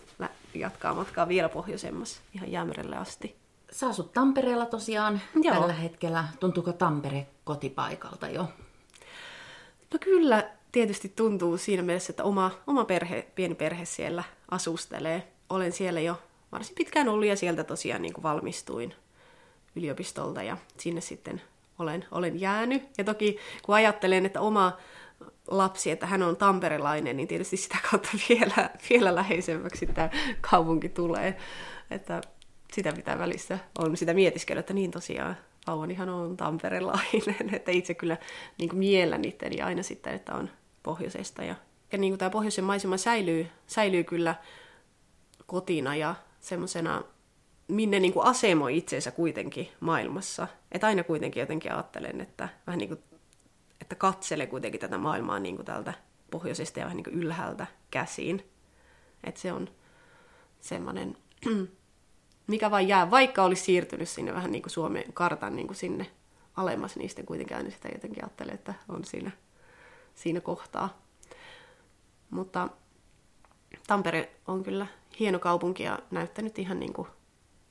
jatkaa 0.55 0.95
matkaa 0.95 1.29
vielä 1.29 1.49
pohjoisemmassa 1.49 2.21
ihan 2.35 2.53
jäämerelle 2.53 2.97
asti. 2.97 3.37
Sä 3.73 3.89
asut 3.89 4.13
Tampereella 4.13 4.67
tosiaan 4.67 5.21
Joo. 5.43 5.55
tällä 5.55 5.73
hetkellä. 5.73 6.25
Tuntuuko 6.41 6.73
Tampere 6.73 7.27
kotipaikalta 7.45 8.29
jo? 8.29 8.43
No 9.93 9.99
kyllä, 10.01 10.51
tietysti 10.73 11.13
tuntuu 11.17 11.57
siinä 11.57 11.83
mielessä, 11.83 12.13
että 12.13 12.25
oma, 12.25 12.51
oma 12.67 12.85
perhe, 12.85 13.27
pieni 13.35 13.55
perhe 13.55 13.85
siellä 13.85 14.25
asustelee. 14.51 15.33
Olen 15.51 15.73
siellä 15.73 16.01
jo 16.01 16.19
varsin 16.53 16.75
pitkään 16.75 17.09
ollut 17.09 17.27
ja 17.27 17.37
sieltä 17.37 17.65
tosiaan 17.65 18.03
niin 18.03 18.13
kuin 18.13 18.23
valmistuin 18.23 18.95
yliopistolta 19.77 20.43
ja 20.43 20.57
sinne 20.79 21.01
sitten 21.01 21.43
olen, 21.79 22.05
olen 22.11 22.41
jäänyt. 22.41 22.83
Ja 22.99 23.05
toki 23.05 23.39
kun 23.63 23.75
ajattelen, 23.75 24.27
että 24.27 24.41
oma 24.41 24.79
lapsi, 25.47 25.91
että 25.91 26.07
hän 26.07 26.23
on 26.23 26.37
tamperelainen, 26.37 27.17
niin 27.17 27.29
tietysti 27.29 27.57
sitä 27.57 27.79
kautta 27.91 28.09
vielä, 28.29 28.71
vielä 28.91 29.15
läheisemmäksi 29.15 29.87
tämä 29.87 30.11
kaupunki 30.51 30.89
tulee. 30.89 31.37
Että 31.91 32.21
sitä 32.73 32.93
pitää 32.93 33.19
välissä 33.19 33.59
on 33.79 33.97
sitä 33.97 34.15
mietiskellä, 34.15 34.61
että 34.61 34.75
niin 34.75 34.91
tosiaan 34.91 35.37
vauvanihan 35.67 36.09
on 36.09 36.37
tamperelainen, 36.37 37.37
että 37.55 37.71
itse 37.71 37.95
kyllä 37.95 38.17
niin 38.59 38.69
kuin 38.69 38.79
miellän 38.79 39.25
itteni 39.25 39.63
aina 39.63 39.83
sitten, 39.83 40.15
että 40.15 40.35
on 40.35 40.51
pohjoisesta. 40.83 41.45
Ja, 41.45 41.55
ja 41.93 41.99
niin 41.99 42.13
kuin 42.13 42.19
tämä 42.19 42.31
pohjoisen 42.31 42.65
maisema 42.65 42.97
säilyy, 42.97 43.47
säilyy 43.67 44.05
kyllä 44.05 44.35
kotina 45.47 45.97
ja 45.97 46.15
semmoisena, 46.43 47.05
minne 47.69 48.01
niin 48.01 48.13
kuin 48.13 48.27
asemoi 48.27 48.77
itseensä 48.77 49.11
kuitenkin 49.11 49.69
maailmassa. 49.81 50.49
Että 50.73 50.87
aina 50.87 51.05
kuitenkin 51.05 51.41
jotenkin 51.41 51.73
ajattelen, 51.73 52.21
että 52.21 52.49
vähän 52.67 52.79
niin 52.79 52.89
kuin, 52.89 53.03
että 53.81 53.95
katselen 53.95 54.49
kuitenkin 54.49 54.81
tätä 54.81 54.99
maailmaa 54.99 55.39
niin 55.39 55.57
kuin 55.57 55.67
täältä 55.67 55.95
pohjoisesta 56.31 56.79
ja 56.79 56.85
vähän 56.85 56.97
niin 56.97 57.05
kuin 57.05 57.17
ylhäältä 57.17 57.67
käsiin. 57.91 58.51
Että 59.25 59.41
se 59.41 59.53
on 59.53 59.69
semmoinen, 60.61 61.17
mikä 62.47 62.71
vaan 62.71 62.89
jää, 62.89 63.11
vaikka 63.11 63.43
olisi 63.43 63.65
siirtynyt 63.65 64.09
sinne 64.09 64.35
vähän 64.35 64.53
niin 64.53 64.63
kuin 64.63 64.73
Suomen 64.73 65.13
kartan 65.13 65.57
niin 65.57 65.67
kuin 65.67 65.77
sinne 65.77 66.07
alemmas, 66.57 66.97
niin 66.97 67.09
sitten 67.09 67.27
kuitenkin 67.27 67.57
aina 67.57 67.71
sitä 67.71 67.89
jotenkin 67.89 68.25
ajattelen, 68.25 68.55
että 68.55 68.75
on 68.89 69.05
siinä, 69.05 69.31
siinä 70.15 70.41
kohtaa. 70.41 71.03
Mutta 72.31 72.69
Tampere 73.93 74.31
on 74.47 74.63
kyllä 74.63 74.87
hieno 75.21 75.39
kaupunki 75.39 75.83
ja 75.83 75.99
näyttänyt 76.11 76.59
ihan 76.59 76.81
niin 76.81 76.93
kuin 76.93 77.09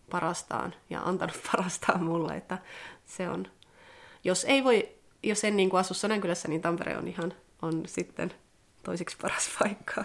parastaan 0.10 0.74
ja 0.90 1.02
antanut 1.02 1.42
parastaan 1.52 2.04
mulle, 2.04 2.38
että 2.38 2.58
se 3.06 3.30
on, 3.30 3.48
jos 4.24 4.46
ei 4.46 4.64
voi, 4.64 4.90
jos 5.24 5.44
en 5.44 5.58
niin 5.58 5.70
kuin 5.70 5.80
asu 5.80 5.94
Sodankylässä, 5.94 6.48
niin 6.48 6.62
Tampere 6.62 6.98
on 6.98 7.08
ihan, 7.08 7.34
on 7.62 7.84
sitten 7.86 8.34
toiseksi 8.84 9.18
paras 9.22 9.50
paikka. 9.60 10.04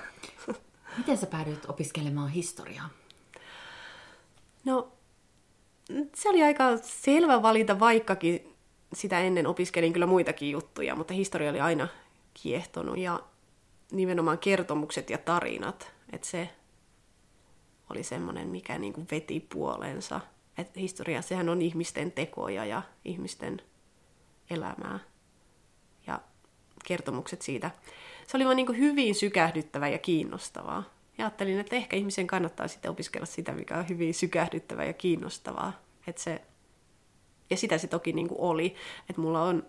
Miten 0.98 1.18
sä 1.18 1.26
päädyit 1.26 1.64
opiskelemaan 1.68 2.30
historiaa? 2.30 2.88
No, 4.64 4.92
se 6.14 6.28
oli 6.28 6.42
aika 6.42 6.76
selvä 6.82 7.42
valinta, 7.42 7.80
vaikkakin 7.80 8.54
sitä 8.92 9.20
ennen 9.20 9.46
opiskelin 9.46 9.92
kyllä 9.92 10.06
muitakin 10.06 10.50
juttuja, 10.50 10.94
mutta 10.94 11.14
historia 11.14 11.50
oli 11.50 11.60
aina 11.60 11.88
kiehtonut 12.34 12.98
ja 12.98 13.20
nimenomaan 13.92 14.38
kertomukset 14.38 15.10
ja 15.10 15.18
tarinat, 15.18 15.95
että 16.12 16.26
se 16.26 16.48
oli 17.90 18.02
semmoinen, 18.02 18.48
mikä 18.48 18.78
niin 18.78 18.92
kuin 18.92 19.06
veti 19.10 19.40
puolensa. 19.40 20.20
Et 20.58 20.76
historia, 20.76 21.22
sehän 21.22 21.48
on 21.48 21.62
ihmisten 21.62 22.12
tekoja 22.12 22.64
ja 22.64 22.82
ihmisten 23.04 23.62
elämää. 24.50 24.98
Ja 26.06 26.20
kertomukset 26.84 27.42
siitä. 27.42 27.70
Se 28.26 28.36
oli 28.36 28.44
vaan 28.44 28.56
niin 28.56 28.66
kuin 28.66 28.78
hyvin 28.78 29.14
sykähdyttävä 29.14 29.88
ja 29.88 29.98
kiinnostavaa. 29.98 30.82
Ja 31.18 31.24
ajattelin, 31.24 31.58
että 31.58 31.76
ehkä 31.76 31.96
ihmisen 31.96 32.26
kannattaa 32.26 32.68
sitten 32.68 32.90
opiskella 32.90 33.26
sitä, 33.26 33.52
mikä 33.52 33.78
on 33.78 33.88
hyvin 33.88 34.14
sykähdyttävää 34.14 34.84
ja 34.84 34.92
kiinnostavaa. 34.92 35.72
Et 36.06 36.18
se, 36.18 36.42
ja 37.50 37.56
sitä 37.56 37.78
se 37.78 37.86
toki 37.86 38.12
niin 38.12 38.28
kuin 38.28 38.40
oli. 38.40 38.74
Että 39.10 39.22
mulla 39.22 39.42
on 39.42 39.66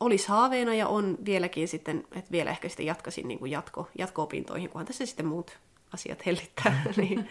olisi 0.00 0.28
haaveena 0.28 0.74
ja 0.74 0.88
on 0.88 1.18
vieläkin 1.24 1.68
sitten, 1.68 2.04
että 2.12 2.30
vielä 2.30 2.50
ehkä 2.50 2.68
sitten 2.68 2.86
jatkaisin 2.86 3.28
niin 3.28 3.38
kuin 3.38 3.50
jatko, 3.50 3.88
jatko-opintoihin, 3.98 4.70
kunhan 4.70 4.86
tässä 4.86 5.06
sitten 5.06 5.26
muut 5.26 5.58
asiat 5.94 6.26
hellittää, 6.26 6.82
niin 6.96 7.30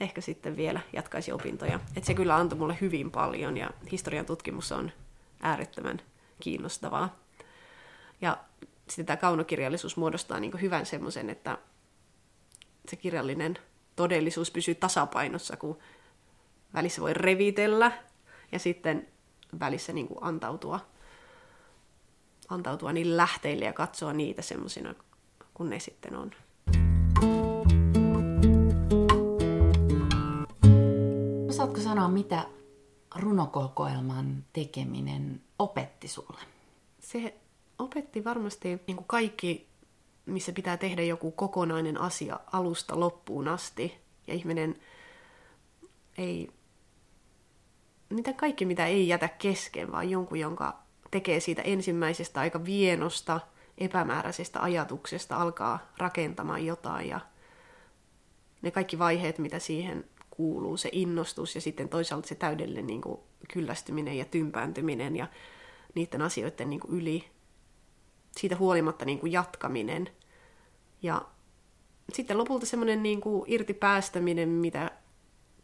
ehkä 0.00 0.20
sitten 0.20 0.56
vielä 0.56 0.80
jatkaisi 0.92 1.32
opintoja. 1.32 1.80
Et 1.96 2.04
se 2.04 2.14
kyllä 2.14 2.36
antoi 2.36 2.58
mulle 2.58 2.76
hyvin 2.80 3.10
paljon 3.10 3.56
ja 3.56 3.70
historian 3.92 4.26
tutkimus 4.26 4.72
on 4.72 4.90
äärettömän 5.40 6.00
kiinnostavaa. 6.40 7.16
Ja 8.20 8.38
sitten 8.88 9.06
tämä 9.06 9.16
kaunokirjallisuus 9.16 9.96
muodostaa 9.96 10.40
niin 10.40 10.60
hyvän 10.60 10.86
semmoisen, 10.86 11.30
että 11.30 11.58
se 12.88 12.96
kirjallinen 12.96 13.58
todellisuus 13.96 14.50
pysyy 14.50 14.74
tasapainossa, 14.74 15.56
kun 15.56 15.78
välissä 16.74 17.00
voi 17.00 17.14
revitellä 17.14 17.92
ja 18.52 18.58
sitten 18.58 19.08
välissä 19.60 19.92
niin 19.92 20.08
antautua, 20.20 20.80
antautua 22.52 22.92
niille 22.92 23.16
lähteille 23.16 23.64
ja 23.64 23.72
katsoa 23.72 24.12
niitä 24.12 24.42
semmoisina, 24.42 24.94
kun 25.54 25.70
ne 25.70 25.78
sitten 25.78 26.16
on. 26.16 26.30
Osaatko 31.48 31.80
sanoa, 31.80 32.08
mitä 32.08 32.46
runokokoelman 33.14 34.44
tekeminen 34.52 35.40
opetti 35.58 36.08
sulle? 36.08 36.40
Se 37.00 37.34
opetti 37.78 38.24
varmasti 38.24 38.80
niin 38.86 38.96
kuin 38.96 39.06
kaikki, 39.06 39.68
missä 40.26 40.52
pitää 40.52 40.76
tehdä 40.76 41.02
joku 41.02 41.30
kokonainen 41.30 42.00
asia 42.00 42.40
alusta 42.52 43.00
loppuun 43.00 43.48
asti. 43.48 43.98
Ja 44.26 44.34
ihminen 44.34 44.80
ei, 46.18 46.50
mitä 48.08 48.32
kaikki 48.32 48.64
mitä 48.64 48.86
ei 48.86 49.08
jätä 49.08 49.28
kesken, 49.28 49.92
vaan 49.92 50.10
jonkun, 50.10 50.38
jonka 50.38 50.81
tekee 51.12 51.40
siitä 51.40 51.62
ensimmäisestä 51.62 52.40
aika 52.40 52.64
vienosta, 52.64 53.40
epämääräisestä 53.78 54.62
ajatuksesta, 54.62 55.36
alkaa 55.36 55.92
rakentamaan 55.98 56.66
jotain 56.66 57.08
ja 57.08 57.20
ne 58.62 58.70
kaikki 58.70 58.98
vaiheet, 58.98 59.38
mitä 59.38 59.58
siihen 59.58 60.04
kuuluu, 60.30 60.76
se 60.76 60.88
innostus 60.92 61.54
ja 61.54 61.60
sitten 61.60 61.88
toisaalta 61.88 62.28
se 62.28 62.34
täydellinen 62.34 62.86
niin 62.86 63.00
kuin 63.00 63.20
kyllästyminen 63.52 64.18
ja 64.18 64.24
tympääntyminen 64.24 65.16
ja 65.16 65.26
niiden 65.94 66.22
asioiden 66.22 66.70
niin 66.70 66.80
kuin 66.80 67.00
yli, 67.00 67.24
siitä 68.36 68.56
huolimatta 68.56 69.04
niin 69.04 69.18
kuin 69.18 69.32
jatkaminen. 69.32 70.08
Ja 71.02 71.22
sitten 72.12 72.38
lopulta 72.38 72.66
semmoinen 72.66 73.02
niin 73.02 73.20
irtipäästäminen, 73.46 74.48
mitä 74.48 74.90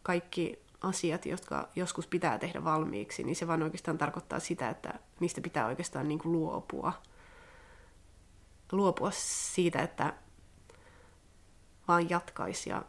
kaikki 0.03 0.59
asiat, 0.81 1.25
jotka 1.25 1.69
joskus 1.75 2.07
pitää 2.07 2.37
tehdä 2.37 2.63
valmiiksi, 2.63 3.23
niin 3.23 3.35
se 3.35 3.47
vaan 3.47 3.63
oikeastaan 3.63 3.97
tarkoittaa 3.97 4.39
sitä, 4.39 4.69
että 4.69 4.99
niistä 5.19 5.41
pitää 5.41 5.65
oikeastaan 5.65 6.07
niin 6.07 6.19
kuin 6.19 6.31
luopua. 6.31 6.93
Luopua 8.71 9.11
siitä, 9.13 9.81
että 9.81 10.13
vaan 11.87 12.09
jatkaisi 12.09 12.69
ja 12.69 12.83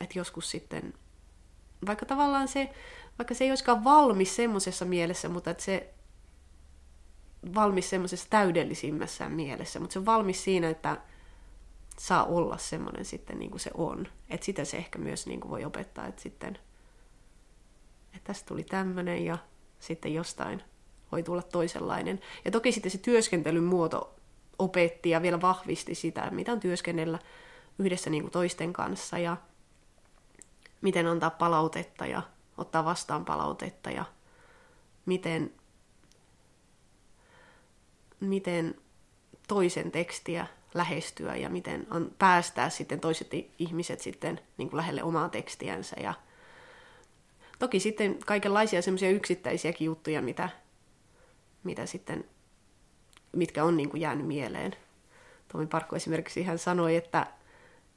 että 0.00 0.18
joskus 0.18 0.50
sitten, 0.50 0.94
vaikka 1.86 2.06
tavallaan 2.06 2.48
se, 2.48 2.74
vaikka 3.18 3.34
se 3.34 3.44
ei 3.44 3.50
olisikaan 3.50 3.84
valmis 3.84 4.36
semmoisessa 4.36 4.84
mielessä, 4.84 5.28
mutta 5.28 5.50
että 5.50 5.62
se 5.62 5.94
valmis 7.54 7.90
semmoisessa 7.90 8.26
täydellisimmässä 8.30 9.28
mielessä, 9.28 9.80
mutta 9.80 9.92
se 9.92 9.98
on 9.98 10.06
valmis 10.06 10.44
siinä, 10.44 10.70
että 10.70 10.96
saa 11.98 12.24
olla 12.24 12.58
semmoinen 12.58 13.04
sitten 13.04 13.38
niin 13.38 13.50
kuin 13.50 13.60
se 13.60 13.70
on. 13.74 14.08
Että 14.30 14.46
sitä 14.46 14.64
se 14.64 14.76
ehkä 14.76 14.98
myös 14.98 15.26
niin 15.26 15.40
kuin 15.40 15.50
voi 15.50 15.64
opettaa, 15.64 16.06
että 16.06 16.22
sitten, 16.22 16.58
että 18.14 18.24
tästä 18.32 18.46
tuli 18.46 18.64
tämmöinen 18.64 19.24
ja 19.24 19.38
sitten 19.80 20.14
jostain 20.14 20.62
voi 21.12 21.22
tulla 21.22 21.42
toisenlainen. 21.42 22.20
Ja 22.44 22.50
toki 22.50 22.72
sitten 22.72 22.90
se 22.90 22.98
työskentelyn 22.98 23.64
muoto 23.64 24.14
opetti 24.58 25.10
ja 25.10 25.22
vielä 25.22 25.40
vahvisti 25.40 25.94
sitä, 25.94 26.30
mitä 26.30 26.52
on 26.52 26.60
työskennellä 26.60 27.18
yhdessä 27.78 28.10
niin 28.10 28.22
kuin 28.22 28.32
toisten 28.32 28.72
kanssa 28.72 29.18
ja 29.18 29.36
miten 30.80 31.06
antaa 31.06 31.30
palautetta 31.30 32.06
ja 32.06 32.22
ottaa 32.58 32.84
vastaan 32.84 33.24
palautetta 33.24 33.90
ja 33.90 34.04
miten, 35.06 35.52
miten 38.20 38.74
toisen 39.48 39.90
tekstiä 39.90 40.46
lähestyä 40.74 41.36
ja 41.36 41.48
miten 41.48 41.86
on, 41.90 42.10
päästää 42.18 42.70
sitten 42.70 43.00
toiset 43.00 43.30
ihmiset 43.58 44.00
sitten 44.00 44.40
niin 44.56 44.70
kuin 44.70 44.78
lähelle 44.78 45.02
omaa 45.02 45.28
tekstiänsä. 45.28 45.96
Ja 46.00 46.14
toki 47.58 47.80
sitten 47.80 48.18
kaikenlaisia 48.26 48.82
semmoisia 48.82 49.10
yksittäisiäkin 49.10 49.84
juttuja, 49.84 50.22
mitä, 50.22 50.48
mitä 51.64 51.86
sitten, 51.86 52.24
mitkä 53.32 53.64
on 53.64 53.76
niin 53.76 53.90
kuin 53.90 54.00
jäänyt 54.00 54.26
mieleen. 54.26 54.76
Tomi 55.52 55.66
Parkko 55.66 55.96
esimerkiksi 55.96 56.42
hän 56.42 56.58
sanoi, 56.58 56.96
että, 56.96 57.26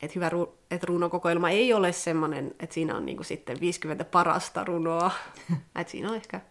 että 0.02 0.14
hyvä 0.16 0.30
ru- 0.30 0.52
että 0.72 0.88
runokokoelma 0.88 1.50
ei 1.50 1.74
ole 1.74 1.92
semmoinen, 1.92 2.56
että 2.60 2.74
siinä 2.74 2.98
on 2.98 3.06
niin 3.06 3.18
kuin 3.18 3.26
sitten 3.26 3.60
50 3.60 4.04
parasta 4.04 4.64
runoa. 4.64 5.12
että 5.80 5.92
siinä 5.92 6.10
on 6.10 6.16
ehkä 6.16 6.42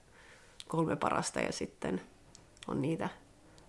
kolme 0.68 0.96
parasta 0.96 1.40
ja 1.40 1.52
sitten 1.52 2.00
on 2.68 2.82
niitä, 2.82 3.08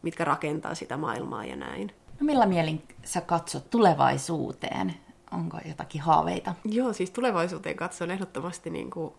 mitkä 0.02 0.26
rakentaa 0.26 0.76
sitä 0.76 0.98
maailmaa 0.98 1.46
ja 1.46 1.56
näin. 1.56 1.92
No 2.20 2.26
millä 2.26 2.46
mielin 2.46 2.84
sä 3.04 3.22
katsot 3.22 3.70
tulevaisuuteen? 3.70 4.96
Onko 5.32 5.58
jotakin 5.66 6.02
haaveita? 6.02 6.56
Joo, 6.66 6.94
siis 6.94 7.12
tulevaisuuteen 7.12 7.76
katson 7.76 8.12
ehdottomasti 8.12 8.70
niin 8.70 8.90
kuin 8.90 9.14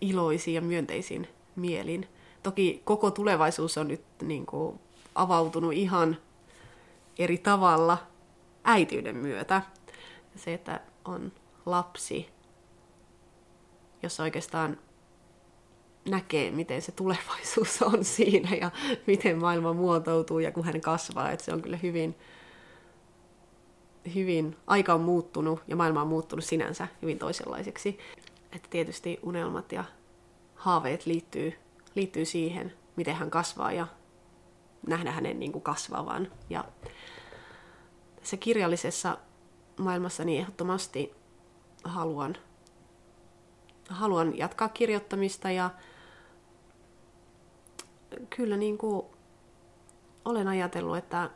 iloisin 0.00 0.54
ja 0.54 0.60
myönteisin 0.60 1.28
mielin. 1.56 2.08
Toki 2.42 2.82
koko 2.84 3.10
tulevaisuus 3.10 3.78
on 3.78 3.88
nyt 3.88 4.04
niin 4.22 4.46
kuin 4.46 4.80
avautunut 5.14 5.72
ihan 5.72 6.16
eri 7.18 7.38
tavalla 7.38 7.98
äityyden 8.64 9.16
myötä. 9.16 9.62
Se, 10.36 10.54
että 10.54 10.80
on 11.04 11.32
lapsi, 11.66 12.28
jossa 14.02 14.22
oikeastaan 14.22 14.78
näkee, 16.08 16.50
miten 16.50 16.82
se 16.82 16.92
tulevaisuus 16.92 17.82
on 17.92 18.04
siinä 18.04 18.56
ja 18.56 18.70
miten 19.06 19.38
maailma 19.38 19.72
muotoutuu 19.72 20.38
ja 20.38 20.52
kun 20.52 20.64
hän 20.64 20.80
kasvaa. 20.80 21.30
Että 21.30 21.44
se 21.44 21.52
on 21.52 21.62
kyllä 21.62 21.76
hyvin, 21.76 22.14
hyvin, 24.14 24.56
aika 24.66 24.94
on 24.94 25.00
muuttunut 25.00 25.60
ja 25.68 25.76
maailma 25.76 26.02
on 26.02 26.08
muuttunut 26.08 26.44
sinänsä 26.44 26.88
hyvin 27.02 27.18
toisenlaiseksi. 27.18 27.98
Että 28.52 28.68
tietysti 28.70 29.18
unelmat 29.22 29.72
ja 29.72 29.84
haaveet 30.54 31.06
liittyy, 31.06 31.52
liittyy 31.94 32.24
siihen, 32.24 32.72
miten 32.96 33.14
hän 33.14 33.30
kasvaa 33.30 33.72
ja 33.72 33.86
nähdä 34.86 35.10
hänen 35.10 35.40
niin 35.40 35.52
kuin 35.52 35.62
kasvavan. 35.62 36.28
Ja 36.50 36.64
tässä 38.16 38.36
kirjallisessa 38.36 39.18
maailmassa 39.76 40.24
niin 40.24 40.40
ehdottomasti 40.40 41.14
haluan, 41.84 42.36
haluan 43.88 44.38
jatkaa 44.38 44.68
kirjoittamista 44.68 45.50
ja 45.50 45.70
kyllä 48.36 48.56
niin 48.56 48.78
kuin 48.78 49.06
olen 50.24 50.48
ajatellut, 50.48 50.96
että 50.96 51.30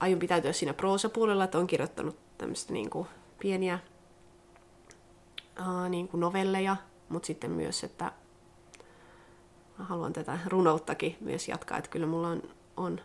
aion 0.00 0.18
pitäytyä 0.18 0.52
siinä 0.52 0.74
proosapuolella, 0.74 1.44
että 1.44 1.58
olen 1.58 1.66
kirjoittanut 1.66 2.16
tämmöistä 2.38 2.72
niin 2.72 2.90
kuin 2.90 3.08
pieniä 3.38 3.78
ää, 5.56 5.88
niin 5.88 6.08
kuin 6.08 6.20
novelleja, 6.20 6.76
mutta 7.08 7.26
sitten 7.26 7.50
myös, 7.50 7.84
että 7.84 8.12
haluan 9.78 10.12
tätä 10.12 10.38
runouttakin 10.46 11.16
myös 11.20 11.48
jatkaa, 11.48 11.78
että 11.78 11.90
kyllä 11.90 12.06
mulla 12.06 12.28
on, 12.28 12.42
on 12.76 13.00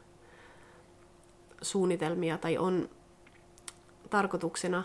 suunnitelmia 1.61 2.37
tai 2.37 2.57
on 2.57 2.89
tarkoituksena 4.09 4.83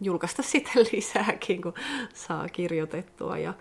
julkaista 0.00 0.42
sitten 0.52 0.86
lisääkin, 0.92 1.62
kun 1.62 1.74
saa 2.14 2.48
kirjoitettua. 2.48 3.38
Ja 3.38 3.54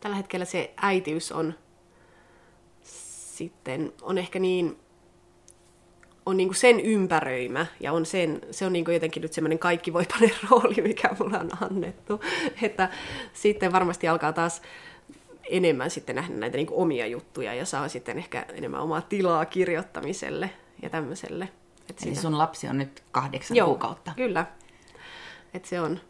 tällä 0.00 0.16
hetkellä 0.16 0.44
se 0.44 0.74
äitiys 0.76 1.32
on 1.32 1.54
sitten 3.40 3.92
on 4.02 4.18
ehkä 4.18 4.38
niin, 4.38 4.78
on 6.26 6.36
niin 6.36 6.48
kuin 6.48 6.56
sen 6.56 6.80
ympäröimä 6.80 7.66
ja 7.80 7.92
on 7.92 8.06
sen, 8.06 8.40
se 8.50 8.66
on 8.66 8.72
niin 8.72 8.84
kuin 8.84 8.92
jotenkin 8.94 9.22
nyt 9.22 9.32
semmoinen 9.32 9.58
kaikkivoipainen 9.58 10.30
rooli, 10.50 10.82
mikä 10.82 11.10
mulla 11.18 11.38
on 11.38 11.50
annettu. 11.60 12.20
Että 12.62 12.88
sitten 13.32 13.72
varmasti 13.72 14.08
alkaa 14.08 14.32
taas 14.32 14.62
enemmän 15.50 15.90
sitten 15.90 16.16
nähdä 16.16 16.34
näitä 16.34 16.56
niin 16.56 16.66
omia 16.70 17.06
juttuja 17.06 17.54
ja 17.54 17.66
saa 17.66 17.88
sitten 17.88 18.18
ehkä 18.18 18.46
enemmän 18.48 18.80
omaa 18.80 19.00
tilaa 19.00 19.44
kirjoittamiselle 19.44 20.50
ja 20.82 20.90
tämmöiselle. 20.90 21.48
Et 21.90 22.02
Eli 22.06 22.14
sun 22.14 22.38
lapsi 22.38 22.68
on 22.68 22.78
nyt 22.78 23.02
kahdeksan 23.12 23.56
Joo, 23.56 23.66
kuukautta. 23.66 24.12
kyllä. 24.16 24.46
Et 25.54 25.64
se 25.64 25.80
on, 25.80 26.00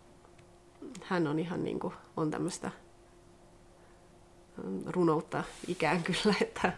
hän 1.02 1.26
on 1.26 1.38
ihan 1.38 1.64
niin 1.64 1.80
kuin, 1.80 1.94
on 2.16 2.30
tämmöistä 2.30 2.70
mm, 4.64 4.82
runoutta 4.86 5.44
ikään 5.68 6.02
kyllä, 6.02 6.34
että 6.42 6.72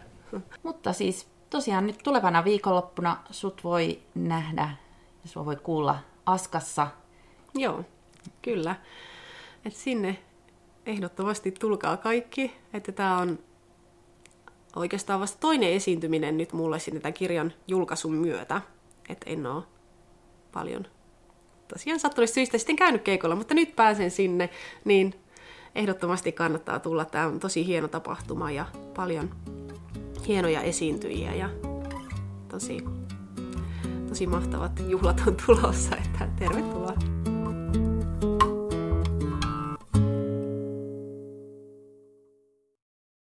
Mutta 0.63 0.93
siis 0.93 1.27
tosiaan 1.49 1.87
nyt 1.87 1.97
tulevana 2.03 2.43
viikonloppuna 2.43 3.17
sut 3.31 3.63
voi 3.63 3.99
nähdä 4.15 4.69
ja 5.23 5.29
sua 5.29 5.45
voi 5.45 5.55
kuulla 5.55 5.99
Askassa. 6.25 6.87
Joo, 7.55 7.83
kyllä. 8.41 8.75
Et 9.65 9.75
sinne 9.75 10.19
ehdottomasti 10.85 11.51
tulkaa 11.51 11.97
kaikki, 11.97 12.55
että 12.73 12.91
tämä 12.91 13.17
on 13.17 13.39
oikeastaan 14.75 15.19
vasta 15.19 15.37
toinen 15.39 15.69
esiintyminen 15.69 16.37
nyt 16.37 16.53
mulle 16.53 16.79
sinne 16.79 16.99
tämän 16.99 17.13
kirjan 17.13 17.53
julkaisun 17.67 18.13
myötä. 18.13 18.61
Että 19.09 19.29
en 19.29 19.45
ole 19.45 19.63
paljon 20.51 20.87
tosiaan 21.67 21.99
sattuneista 21.99 22.35
syistä 22.35 22.57
sitten 22.57 22.75
käynyt 22.75 23.01
keikolla, 23.01 23.35
mutta 23.35 23.53
nyt 23.53 23.75
pääsen 23.75 24.11
sinne, 24.11 24.49
niin 24.85 25.15
ehdottomasti 25.75 26.31
kannattaa 26.31 26.79
tulla. 26.79 27.05
Tämä 27.05 27.27
on 27.27 27.39
tosi 27.39 27.65
hieno 27.65 27.87
tapahtuma 27.87 28.51
ja 28.51 28.65
paljon 28.95 29.29
hienoja 30.27 30.61
esiintyjiä 30.61 31.35
ja 31.35 31.49
tosi, 32.47 32.83
tosi 34.09 34.27
mahtavat 34.27 34.71
juhlat 34.87 35.23
on 35.27 35.35
tulossa, 35.45 35.95
että 35.95 36.29
tervetuloa. 36.39 37.12